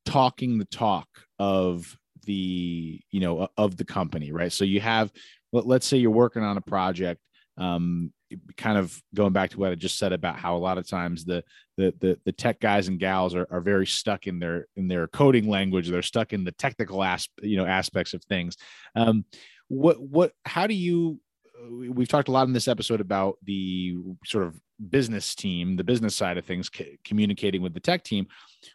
talking 0.04 0.58
the 0.58 0.66
talk 0.66 1.08
of 1.38 1.96
the 2.26 3.00
you 3.10 3.20
know 3.20 3.48
of 3.56 3.76
the 3.76 3.84
company 3.84 4.30
right 4.30 4.52
so 4.52 4.64
you 4.64 4.80
have 4.80 5.10
let's 5.52 5.86
say 5.86 5.96
you're 5.96 6.10
working 6.10 6.42
on 6.42 6.56
a 6.56 6.60
project 6.60 7.20
um, 7.56 8.12
kind 8.56 8.78
of 8.78 9.00
going 9.14 9.32
back 9.32 9.50
to 9.50 9.58
what 9.58 9.70
I 9.70 9.74
just 9.74 9.98
said 9.98 10.12
about 10.12 10.36
how 10.36 10.56
a 10.56 10.58
lot 10.58 10.78
of 10.78 10.88
times 10.88 11.24
the 11.24 11.44
the 11.76 11.94
the, 12.00 12.18
the 12.24 12.32
tech 12.32 12.60
guys 12.60 12.88
and 12.88 12.98
gals 12.98 13.34
are, 13.34 13.46
are 13.50 13.60
very 13.60 13.86
stuck 13.86 14.26
in 14.26 14.38
their 14.38 14.66
in 14.76 14.88
their 14.88 15.06
coding 15.08 15.48
language. 15.48 15.88
They're 15.88 16.02
stuck 16.02 16.32
in 16.32 16.44
the 16.44 16.52
technical 16.52 17.02
asp, 17.02 17.30
you 17.42 17.56
know 17.56 17.66
aspects 17.66 18.14
of 18.14 18.24
things. 18.24 18.56
Um, 18.94 19.24
what 19.68 20.00
what 20.00 20.32
how 20.44 20.66
do 20.66 20.74
you 20.74 21.20
we've 21.68 22.08
talked 22.08 22.28
a 22.28 22.32
lot 22.32 22.46
in 22.46 22.52
this 22.52 22.68
episode 22.68 23.00
about 23.00 23.36
the 23.44 23.96
sort 24.24 24.44
of 24.44 24.60
business 24.88 25.34
team 25.34 25.76
the 25.76 25.84
business 25.84 26.14
side 26.14 26.38
of 26.38 26.44
things 26.44 26.70
c- 26.74 26.98
communicating 27.04 27.60
with 27.60 27.74
the 27.74 27.80
tech 27.80 28.02
team 28.02 28.26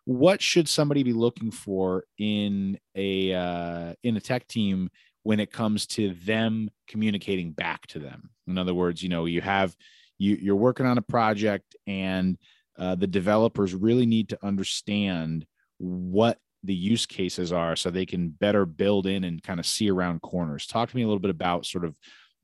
what 0.06 0.42
should 0.42 0.70
somebody 0.70 1.02
be 1.02 1.14
looking 1.14 1.50
for 1.50 2.04
in 2.18 2.78
a 2.96 3.34
uh, 3.34 3.94
in 4.04 4.16
a 4.18 4.22
tech 4.22 4.48
team 4.48 4.90
when 5.26 5.40
it 5.40 5.52
comes 5.52 5.88
to 5.88 6.14
them 6.24 6.70
communicating 6.88 7.52
back 7.52 7.88
to 7.88 7.98
them. 7.98 8.30
In 8.46 8.60
other 8.60 8.76
words, 8.76 9.02
you 9.02 9.10
know, 9.10 9.26
you 9.26 9.42
have 9.42 9.76
you 10.20 10.38
you're 10.40 10.56
working 10.56 10.86
on 10.86 11.00
a 11.00 11.02
project 11.02 11.76
and 11.88 12.38
uh, 12.78 12.94
the 12.94 13.08
developers 13.08 13.74
really 13.74 14.06
need 14.06 14.30
to 14.30 14.46
understand 14.46 15.48
what 15.80 16.38
the 16.64 16.76
use 16.76 17.08
cases 17.08 17.52
are 17.52 17.76
so 17.76 17.90
they 17.90 18.06
can 18.06 18.30
better 18.30 18.68
build 18.68 19.08
in 19.08 19.24
and 19.24 19.42
kind 19.42 19.60
of 19.60 19.66
see 19.66 19.90
around 19.90 20.22
corners. 20.22 20.68
Talk 20.68 20.92
to 20.92 20.96
me 20.96 21.02
a 21.02 21.08
little 21.08 21.20
bit 21.20 21.32
about 21.32 21.66
sort 21.66 21.86
of 21.86 21.98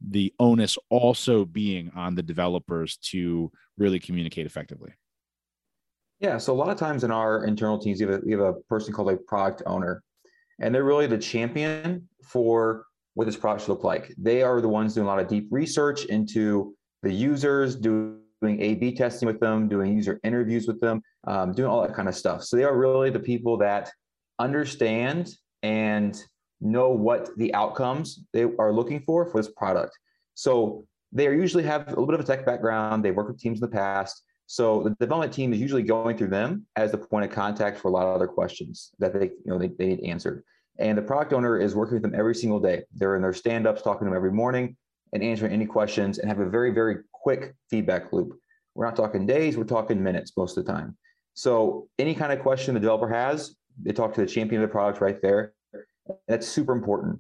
the 0.10 0.34
onus 0.40 0.78
also 0.90 1.46
being 1.46 1.92
on 1.96 2.16
the 2.16 2.24
developers 2.24 2.98
to 2.98 3.52
really 3.78 4.00
communicate 4.00 4.46
effectively. 4.46 4.92
Yeah, 6.20 6.38
so 6.38 6.54
a 6.54 6.56
lot 6.56 6.70
of 6.70 6.78
times 6.78 7.04
in 7.04 7.12
our 7.12 7.46
internal 7.46 7.80
teams, 7.80 8.00
you 8.00 8.08
have 8.08 8.24
a, 8.24 8.28
you 8.28 8.40
have 8.40 8.56
a 8.56 8.60
person 8.62 8.94
called 8.94 9.10
a 9.10 9.18
product 9.18 9.64
owner, 9.66 10.04
and 10.60 10.74
they're 10.74 10.84
really 10.84 11.08
the 11.08 11.18
champion 11.18 12.08
for 12.24 12.86
what 13.16 13.26
this 13.26 13.36
product 13.36 13.64
should 13.64 13.72
look 13.72 13.84
like. 13.84 14.14
They 14.18 14.44
are 14.44 14.62
the 14.62 14.70
ones 14.70 14.94
doing 14.94 15.06
a 15.06 15.10
lot 15.10 15.20
of 15.20 15.28
deep 15.28 15.48
research 15.50 16.06
into 16.06 16.76
the 17.02 17.12
users, 17.12 17.76
doing 17.76 18.22
A/B 18.44 18.96
testing 18.96 19.28
with 19.28 19.40
them, 19.40 19.68
doing 19.68 19.96
user 19.96 20.20
interviews 20.24 20.68
with 20.68 20.80
them, 20.80 21.02
um, 21.26 21.54
doing 21.54 21.70
all 21.70 21.82
that 21.82 21.96
kind 21.96 22.08
of 22.08 22.16
stuff. 22.16 22.44
So 22.44 22.56
they 22.56 22.64
are 22.64 22.78
really 22.78 23.10
the 23.10 23.20
people 23.20 23.58
that 23.58 23.92
understand 24.40 25.30
and 25.64 26.22
know 26.62 26.90
what 26.90 27.36
the 27.38 27.54
outcomes 27.54 28.24
they 28.34 28.44
are 28.44 28.72
looking 28.72 29.02
for 29.02 29.26
for 29.26 29.42
this 29.42 29.52
product. 29.52 29.98
So 30.36 30.86
they 31.12 31.26
usually 31.26 31.64
have 31.64 31.88
a 31.88 31.90
little 31.90 32.06
bit 32.06 32.16
of 32.16 32.22
a 32.22 32.24
tech 32.24 32.46
background. 32.46 33.04
They've 33.04 33.16
worked 33.16 33.32
with 33.32 33.40
teams 33.40 33.60
in 33.60 33.62
the 33.62 33.76
past. 33.76 34.24
So 34.46 34.84
the 34.84 34.96
development 35.00 35.34
team 35.34 35.54
is 35.54 35.60
usually 35.60 35.84
going 35.84 36.18
through 36.18 36.28
them 36.28 36.66
as 36.76 36.92
the 36.92 36.98
point 36.98 37.26
of 37.26 37.32
contact 37.32 37.80
for 37.80 37.88
a 37.88 37.92
lot 37.92 38.06
of 38.06 38.16
other 38.16 38.28
questions 38.28 38.92
that 39.00 39.14
they, 39.14 39.26
you 39.26 39.46
know, 39.46 39.58
they, 39.58 39.68
they 39.68 39.88
need 39.88 40.04
answered. 40.04 40.44
And 40.78 40.98
the 40.98 41.02
product 41.02 41.34
owner 41.34 41.60
is 41.60 41.76
working 41.76 41.96
with 41.96 42.04
them 42.04 42.16
every 42.16 42.36
single 42.36 42.60
day. 42.60 42.84
They're 42.94 43.16
in 43.16 43.22
their 43.22 43.34
stand-ups, 43.34 43.82
talking 43.82 44.06
to 44.06 44.06
them 44.06 44.16
every 44.16 44.32
morning 44.32 44.76
and 45.14 45.24
answering 45.24 45.52
any 45.52 45.66
questions 45.66 46.20
and 46.20 46.30
have 46.30 46.40
a 46.40 46.50
very, 46.50 46.72
very 46.72 46.98
quick 47.12 47.56
feedback 47.70 48.12
loop. 48.14 48.38
We're 48.76 48.86
not 48.86 48.96
talking 48.96 49.26
days, 49.26 49.58
we're 49.58 49.64
talking 49.66 50.02
minutes 50.02 50.32
most 50.38 50.58
of 50.58 50.66
the 50.66 50.72
time. 50.72 50.98
So 51.34 51.88
any 52.00 52.16
kind 52.16 52.32
of 52.32 52.40
question 52.40 52.74
the 52.74 52.80
developer 52.80 53.10
has, 53.10 53.56
they 53.82 53.94
talk 53.94 54.14
to 54.16 54.22
the 54.22 54.28
champion 54.28 54.62
of 54.62 54.70
the 54.70 54.72
product 54.72 55.02
right 55.02 55.22
there. 55.22 55.54
That's 56.28 56.48
super 56.48 56.74
important. 56.74 57.20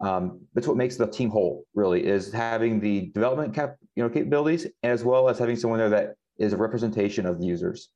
Um, 0.00 0.40
that's 0.54 0.68
what 0.68 0.76
makes 0.76 0.96
the 0.96 1.06
team 1.06 1.30
whole, 1.30 1.64
really, 1.74 2.06
is 2.06 2.32
having 2.32 2.78
the 2.78 3.10
development 3.14 3.54
cap, 3.54 3.76
you 3.96 4.02
know, 4.02 4.08
capabilities 4.08 4.66
as 4.82 5.04
well 5.04 5.28
as 5.28 5.38
having 5.38 5.56
someone 5.56 5.80
there 5.80 5.90
that 5.90 6.14
is 6.38 6.52
a 6.52 6.56
representation 6.56 7.26
of 7.26 7.40
the 7.40 7.46
users 7.46 7.88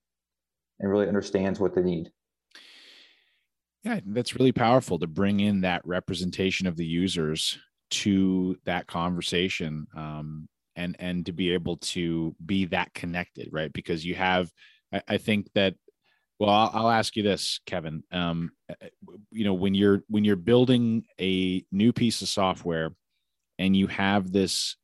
and 0.81 0.91
really 0.91 1.07
understands 1.07 1.61
what 1.61 1.75
they 1.75 1.83
need. 1.83 2.11
Yeah, 3.85 4.01
that's 4.07 4.37
really 4.37 4.53
powerful 4.53 4.99
to 4.99 5.07
bring 5.07 5.41
in 5.41 5.61
that 5.63 5.83
representation 5.85 6.67
of 6.67 6.77
the 6.77 6.87
users 6.87 7.59
to 7.91 8.57
that 8.65 8.87
conversation 8.87 9.87
um, 9.97 10.49
and 10.77 10.97
and 10.99 11.27
to 11.27 11.33
be 11.33 11.53
able 11.53 11.77
to 11.77 12.35
be 12.47 12.65
that 12.67 12.95
connected, 12.95 13.49
right? 13.53 13.73
Because 13.73 14.05
you 14.05 14.15
have, 14.15 14.51
I, 14.93 15.03
I 15.09 15.19
think 15.19 15.49
that 15.55 15.75
Well, 16.43 16.51
I'll, 16.51 16.71
I'll 16.75 16.91
ask 16.91 17.15
you 17.15 17.23
this, 17.23 17.61
Kevin. 17.67 18.03
Um, 18.11 18.51
you 19.31 19.45
know, 19.45 19.55
when 19.55 19.77
you're 19.77 20.03
when 20.09 20.25
you're 20.25 20.35
building 20.35 21.05
a 21.21 21.65
new 21.71 21.93
piece 21.93 22.21
of 22.21 22.29
software, 22.29 22.91
and 23.61 23.77
you 23.77 23.87
have 23.87 24.33
this 24.33 24.75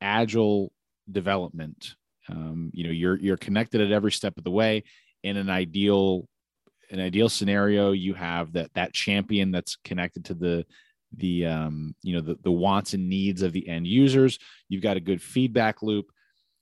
agile 0.00 0.72
development, 1.10 1.96
um, 2.30 2.70
you 2.72 2.84
know, 2.84 2.90
you're 2.90 3.18
you're 3.18 3.36
connected 3.36 3.82
at 3.82 3.92
every 3.92 4.10
step 4.10 4.38
of 4.38 4.44
the 4.44 4.50
way. 4.50 4.84
In 5.22 5.36
an 5.36 5.50
ideal 5.50 6.26
an 6.90 6.98
ideal 6.98 7.28
scenario, 7.28 7.92
you 7.92 8.14
have 8.14 8.54
that 8.54 8.70
that 8.72 8.94
champion 8.94 9.50
that's 9.50 9.76
connected 9.84 10.24
to 10.24 10.34
the 10.34 10.64
the 11.14 11.44
um, 11.44 11.94
you 12.02 12.14
know 12.14 12.22
the, 12.22 12.38
the 12.42 12.50
wants 12.50 12.94
and 12.94 13.10
needs 13.10 13.42
of 13.42 13.52
the 13.52 13.68
end 13.68 13.86
users. 13.86 14.38
You've 14.70 14.82
got 14.82 14.96
a 14.96 15.00
good 15.00 15.20
feedback 15.20 15.82
loop. 15.82 16.06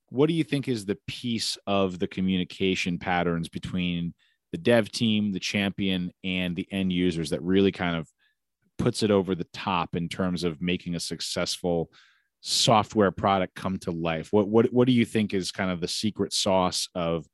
What 0.08 0.26
do 0.26 0.34
you 0.34 0.42
think 0.42 0.66
is 0.66 0.86
the 0.86 0.98
piece 1.06 1.56
of 1.68 2.00
the 2.00 2.08
communication 2.08 2.98
patterns 2.98 3.48
between 3.48 4.12
the 4.52 4.58
dev 4.58 4.90
team, 4.90 5.32
the 5.32 5.40
champion, 5.40 6.12
and 6.24 6.56
the 6.56 6.66
end 6.70 6.92
users 6.92 7.30
that 7.30 7.42
really 7.42 7.72
kind 7.72 7.96
of 7.96 8.08
puts 8.78 9.02
it 9.02 9.10
over 9.10 9.34
the 9.34 9.46
top 9.52 9.94
in 9.94 10.08
terms 10.08 10.42
of 10.42 10.60
making 10.62 10.94
a 10.94 11.00
successful 11.00 11.90
software 12.40 13.10
product 13.10 13.54
come 13.54 13.78
to 13.78 13.90
life? 13.90 14.32
What 14.32 14.48
what 14.48 14.72
what 14.72 14.86
do 14.86 14.92
you 14.92 15.04
think 15.04 15.34
is 15.34 15.52
kind 15.52 15.70
of 15.70 15.80
the 15.80 15.88
secret 15.88 16.32
sauce 16.32 16.88
of 16.94 17.26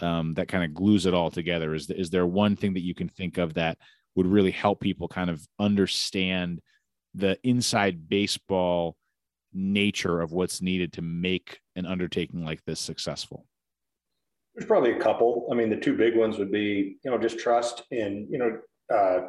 um, 0.00 0.34
that 0.34 0.48
kind 0.48 0.64
of 0.64 0.74
glues 0.74 1.06
it 1.06 1.14
all 1.14 1.30
together? 1.30 1.74
Is 1.74 1.90
is 1.90 2.10
there 2.10 2.26
one 2.26 2.56
thing 2.56 2.74
that 2.74 2.84
you 2.84 2.94
can 2.94 3.08
think 3.08 3.38
of 3.38 3.54
that 3.54 3.78
would 4.14 4.26
really 4.26 4.50
help 4.50 4.80
people 4.80 5.08
kind 5.08 5.30
of 5.30 5.46
understand 5.58 6.60
the 7.14 7.38
inside 7.42 8.08
baseball 8.08 8.96
nature 9.52 10.20
of 10.20 10.32
what's 10.32 10.62
needed 10.62 10.92
to 10.92 11.02
make 11.02 11.60
an 11.74 11.86
undertaking 11.86 12.44
like 12.44 12.62
this 12.64 12.80
successful? 12.80 13.46
There's 14.54 14.66
probably 14.66 14.92
a 14.92 14.98
couple. 14.98 15.48
I 15.50 15.54
mean, 15.54 15.70
the 15.70 15.76
two 15.76 15.96
big 15.96 16.16
ones 16.16 16.38
would 16.38 16.50
be, 16.50 16.96
you 17.04 17.10
know, 17.10 17.18
just 17.18 17.38
trust 17.38 17.84
and, 17.90 18.28
you 18.30 18.38
know, 18.38 18.58
uh, 18.94 19.28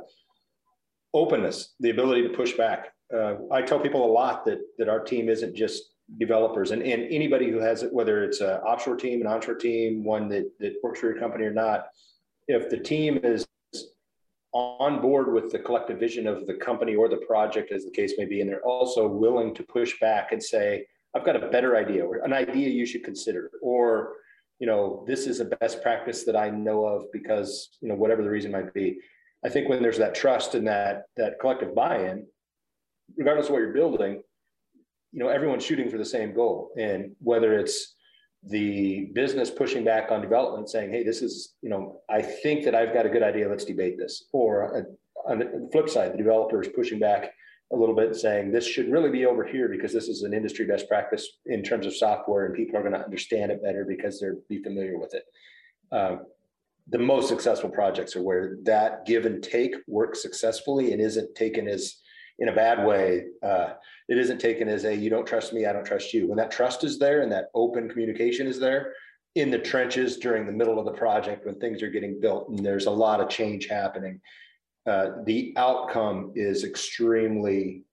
openness, 1.14 1.74
the 1.80 1.92
ability 1.92 2.24
to 2.24 2.30
push 2.30 2.54
back. 2.54 2.94
Uh, 3.14 3.36
I 3.52 3.62
tell 3.62 3.80
people 3.80 4.06
a 4.06 4.12
lot 4.12 4.46
that 4.46 4.60
that 4.78 4.90
our 4.90 5.02
team 5.04 5.30
isn't 5.30 5.56
just 5.56 5.84
developers 6.18 6.72
and, 6.72 6.82
and 6.82 7.04
anybody 7.12 7.50
who 7.50 7.60
has 7.60 7.84
it, 7.84 7.94
whether 7.94 8.24
it's 8.24 8.42
an 8.42 8.58
offshore 8.62 8.98
team, 8.98 9.22
an 9.22 9.28
onshore 9.28 9.56
team, 9.56 10.04
one 10.04 10.28
that, 10.30 10.52
that 10.60 10.74
works 10.84 11.00
for 11.00 11.08
your 11.08 11.20
company 11.20 11.46
or 11.46 11.54
not, 11.54 11.88
if 12.48 12.70
the 12.70 12.78
team 12.78 13.20
is 13.24 13.46
on 14.54 15.02
board 15.02 15.32
with 15.32 15.52
the 15.52 15.60
collective 15.60 15.98
vision 16.00 16.28
of 16.28 16.46
the 16.48 16.54
company 16.56 16.96
or 16.96 17.08
the 17.08 17.24
project, 17.28 17.72
as 17.72 17.86
the 17.86 17.92
case 17.92 18.14
may 18.18 18.26
be, 18.26 18.42
and 18.42 18.50
they're 18.50 18.66
also 18.66 19.08
willing 19.08 19.56
to 19.56 19.64
push 19.64 19.98
back 20.00 20.34
and 20.34 20.44
say, 20.44 20.86
I've 21.16 21.26
got 21.26 21.42
a 21.42 21.48
better 21.48 21.78
idea 21.78 22.06
or 22.06 22.18
an 22.18 22.34
idea 22.34 22.68
you 22.68 22.86
should 22.86 23.04
consider, 23.04 23.52
or 23.62 24.16
you 24.62 24.68
know, 24.68 25.04
this 25.08 25.26
is 25.26 25.40
a 25.40 25.46
best 25.46 25.82
practice 25.82 26.24
that 26.24 26.36
I 26.36 26.52
know 26.52 26.86
of 26.86 27.12
because, 27.12 27.70
you 27.82 27.90
know, 27.90 27.96
whatever 27.96 28.22
the 28.22 28.30
reason 28.30 28.52
might 28.52 28.72
be. 28.76 29.00
I 29.44 29.50
think 29.50 29.68
when 29.68 29.82
there's 29.82 29.98
that 29.98 30.14
trust 30.14 30.54
and 30.54 30.68
that 30.68 31.06
that 31.18 31.40
collective 31.40 31.74
buy-in, 31.74 32.28
regardless 33.18 33.48
of 33.48 33.54
what 33.54 33.64
you're 33.64 33.74
building, 33.74 34.22
you 35.12 35.20
know, 35.20 35.30
everyone's 35.30 35.66
shooting 35.66 35.90
for 35.90 35.98
the 35.98 36.06
same 36.06 36.36
goal. 36.36 36.70
And 36.78 37.16
whether 37.18 37.58
it's 37.58 37.96
the 38.44 39.10
business 39.16 39.50
pushing 39.50 39.84
back 39.84 40.12
on 40.12 40.22
development, 40.22 40.70
saying, 40.70 40.92
"Hey, 40.92 41.04
this 41.04 41.24
is, 41.24 41.56
you 41.64 41.70
know, 41.72 42.02
I 42.08 42.22
think 42.22 42.64
that 42.66 42.76
I've 42.76 42.94
got 42.94 43.08
a 43.08 43.10
good 43.10 43.24
idea. 43.24 43.50
Let's 43.50 43.66
debate 43.66 43.98
this," 43.98 44.26
or 44.32 44.78
uh, 44.78 44.84
on 45.26 45.40
the 45.40 45.70
flip 45.72 45.90
side, 45.90 46.14
the 46.14 46.18
developer 46.18 46.62
is 46.62 46.68
pushing 46.68 47.00
back 47.00 47.34
a 47.72 47.76
little 47.76 47.96
bit 47.96 48.16
saying 48.16 48.52
this 48.52 48.68
should 48.68 48.92
really 48.92 49.10
be 49.10 49.26
over 49.26 49.46
here 49.46 49.70
because 49.70 49.94
this 49.94 50.08
is 50.08 50.24
an 50.24 50.34
industry 50.34 50.66
best 50.66 50.88
practice 50.88 51.40
in 51.46 51.64
terms 51.64 51.86
of 51.86 51.96
software 51.96 52.46
and 52.46 52.56
people 52.56 52.78
are 52.78 52.82
going 52.82 52.94
to 52.94 53.04
understand 53.04 53.52
it 53.52 53.64
better 53.64 53.86
because 53.86 54.20
they're 54.20 54.38
be 54.50 54.62
familiar 54.62 54.98
with 54.98 55.14
it. 55.14 55.24
Um, 55.92 56.26
the 56.90 56.98
most 56.98 57.30
successful 57.30 57.70
projects 57.70 58.16
are 58.16 58.22
where 58.22 58.58
that 58.64 59.06
give 59.06 59.26
and 59.26 59.42
take 59.42 59.76
works 59.88 60.22
successfully 60.22 60.92
and 60.92 61.02
isn't 61.02 61.36
taken 61.36 61.68
as 61.68 61.98
in 62.40 62.50
a 62.50 62.56
bad 62.56 62.86
way. 62.86 63.26
Uh, 63.44 63.74
it 64.10 64.18
isn't 64.18 64.40
taken 64.40 64.68
as 64.68 64.84
a 64.84 64.94
you 64.94 65.10
don't 65.10 65.28
trust 65.28 65.54
me, 65.54 65.66
I 65.66 65.74
don't 65.74 65.86
trust 65.86 66.14
you. 66.14 66.28
When 66.28 66.38
that 66.38 66.52
trust 66.52 66.84
is 66.84 67.00
there 67.00 67.22
and 67.22 67.32
that 67.32 67.50
open 67.54 67.88
communication 67.88 68.48
is 68.48 68.60
there 68.60 68.94
in 69.36 69.50
the 69.50 69.60
trenches 69.60 70.18
during 70.18 70.46
the 70.46 70.52
middle 70.52 70.78
of 70.80 70.86
the 70.86 70.92
project 70.92 71.46
when 71.46 71.56
things 71.60 71.82
are 71.82 71.90
getting 71.90 72.20
built 72.20 72.50
and 72.50 72.60
there's 72.60 72.88
a 72.88 72.92
lot 72.92 73.22
of 73.22 73.30
change 73.30 73.68
happening 73.68 74.20
uh, 74.88 75.12
the 75.26 75.54
outcome 75.58 76.32
is 76.36 76.64
extremely, 76.64 77.84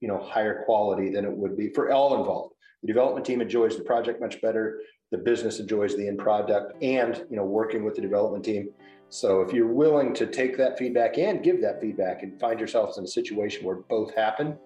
you 0.00 0.08
know, 0.08 0.18
higher 0.18 0.62
quality 0.64 1.10
than 1.10 1.24
it 1.24 1.32
would 1.32 1.56
be 1.56 1.68
for 1.70 1.90
all 1.92 2.18
involved. 2.18 2.54
The 2.82 2.86
development 2.86 3.26
team 3.26 3.40
enjoys 3.40 3.76
the 3.76 3.84
project 3.84 4.20
much 4.20 4.40
better. 4.40 4.80
The 5.10 5.18
business 5.18 5.58
enjoys 5.58 5.96
the 5.96 6.06
end 6.06 6.18
product, 6.18 6.82
and 6.82 7.16
you 7.30 7.36
know, 7.36 7.44
working 7.44 7.84
with 7.84 7.94
the 7.94 8.00
development 8.00 8.44
team. 8.44 8.70
So 9.10 9.40
if 9.40 9.52
you're 9.52 9.72
willing 9.72 10.12
to 10.14 10.26
take 10.26 10.56
that 10.58 10.78
feedback 10.78 11.16
and 11.16 11.42
give 11.42 11.62
that 11.62 11.80
feedback, 11.80 12.22
and 12.22 12.38
find 12.38 12.58
yourselves 12.58 12.98
in 12.98 13.04
a 13.04 13.08
situation 13.08 13.64
where 13.64 13.76
both 13.76 14.14
happen, 14.14 14.58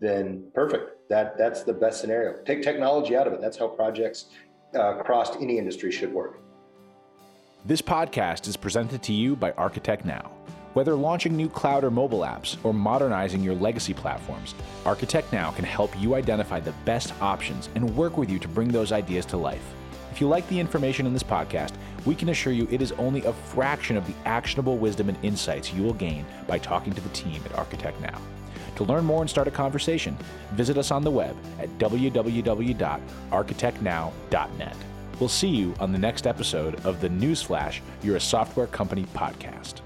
then 0.00 0.50
perfect. 0.54 1.08
That 1.08 1.38
that's 1.38 1.62
the 1.62 1.74
best 1.74 2.00
scenario. 2.00 2.42
Take 2.44 2.62
technology 2.62 3.16
out 3.16 3.26
of 3.26 3.32
it. 3.32 3.40
That's 3.40 3.56
how 3.56 3.68
projects 3.68 4.26
uh, 4.74 4.98
across 4.98 5.36
any 5.36 5.58
industry 5.58 5.92
should 5.92 6.12
work. 6.12 6.40
This 7.64 7.80
podcast 7.80 8.48
is 8.48 8.56
presented 8.56 9.02
to 9.04 9.12
you 9.12 9.36
by 9.36 9.52
Architect 9.52 10.04
Now. 10.04 10.32
Whether 10.74 10.94
launching 10.94 11.36
new 11.36 11.48
cloud 11.50 11.84
or 11.84 11.90
mobile 11.90 12.20
apps 12.20 12.56
or 12.64 12.72
modernizing 12.72 13.42
your 13.42 13.54
legacy 13.54 13.92
platforms, 13.92 14.54
Architect 14.86 15.30
Now 15.30 15.50
can 15.50 15.66
help 15.66 15.90
you 16.00 16.14
identify 16.14 16.60
the 16.60 16.72
best 16.86 17.12
options 17.20 17.68
and 17.74 17.94
work 17.94 18.16
with 18.16 18.30
you 18.30 18.38
to 18.38 18.48
bring 18.48 18.68
those 18.68 18.90
ideas 18.90 19.26
to 19.26 19.36
life. 19.36 19.74
If 20.10 20.22
you 20.22 20.28
like 20.28 20.48
the 20.48 20.58
information 20.58 21.04
in 21.04 21.12
this 21.12 21.22
podcast, 21.22 21.74
we 22.06 22.14
can 22.14 22.30
assure 22.30 22.54
you 22.54 22.66
it 22.70 22.80
is 22.80 22.92
only 22.92 23.22
a 23.24 23.34
fraction 23.34 23.98
of 23.98 24.06
the 24.06 24.14
actionable 24.24 24.78
wisdom 24.78 25.10
and 25.10 25.18
insights 25.22 25.74
you 25.74 25.82
will 25.82 25.92
gain 25.92 26.24
by 26.46 26.56
talking 26.58 26.94
to 26.94 27.02
the 27.02 27.10
team 27.10 27.42
at 27.44 27.58
Architect 27.58 28.00
Now. 28.00 28.18
To 28.76 28.84
learn 28.84 29.04
more 29.04 29.20
and 29.20 29.28
start 29.28 29.48
a 29.48 29.50
conversation, 29.50 30.16
visit 30.52 30.78
us 30.78 30.90
on 30.90 31.04
the 31.04 31.10
web 31.10 31.36
at 31.60 31.68
www.architectnow.net. 31.78 34.76
We'll 35.20 35.28
see 35.28 35.48
you 35.48 35.74
on 35.78 35.92
the 35.92 35.98
next 35.98 36.26
episode 36.26 36.82
of 36.86 37.02
the 37.02 37.10
Newsflash 37.10 37.80
You're 38.02 38.16
a 38.16 38.20
Software 38.20 38.66
Company 38.66 39.04
podcast. 39.14 39.82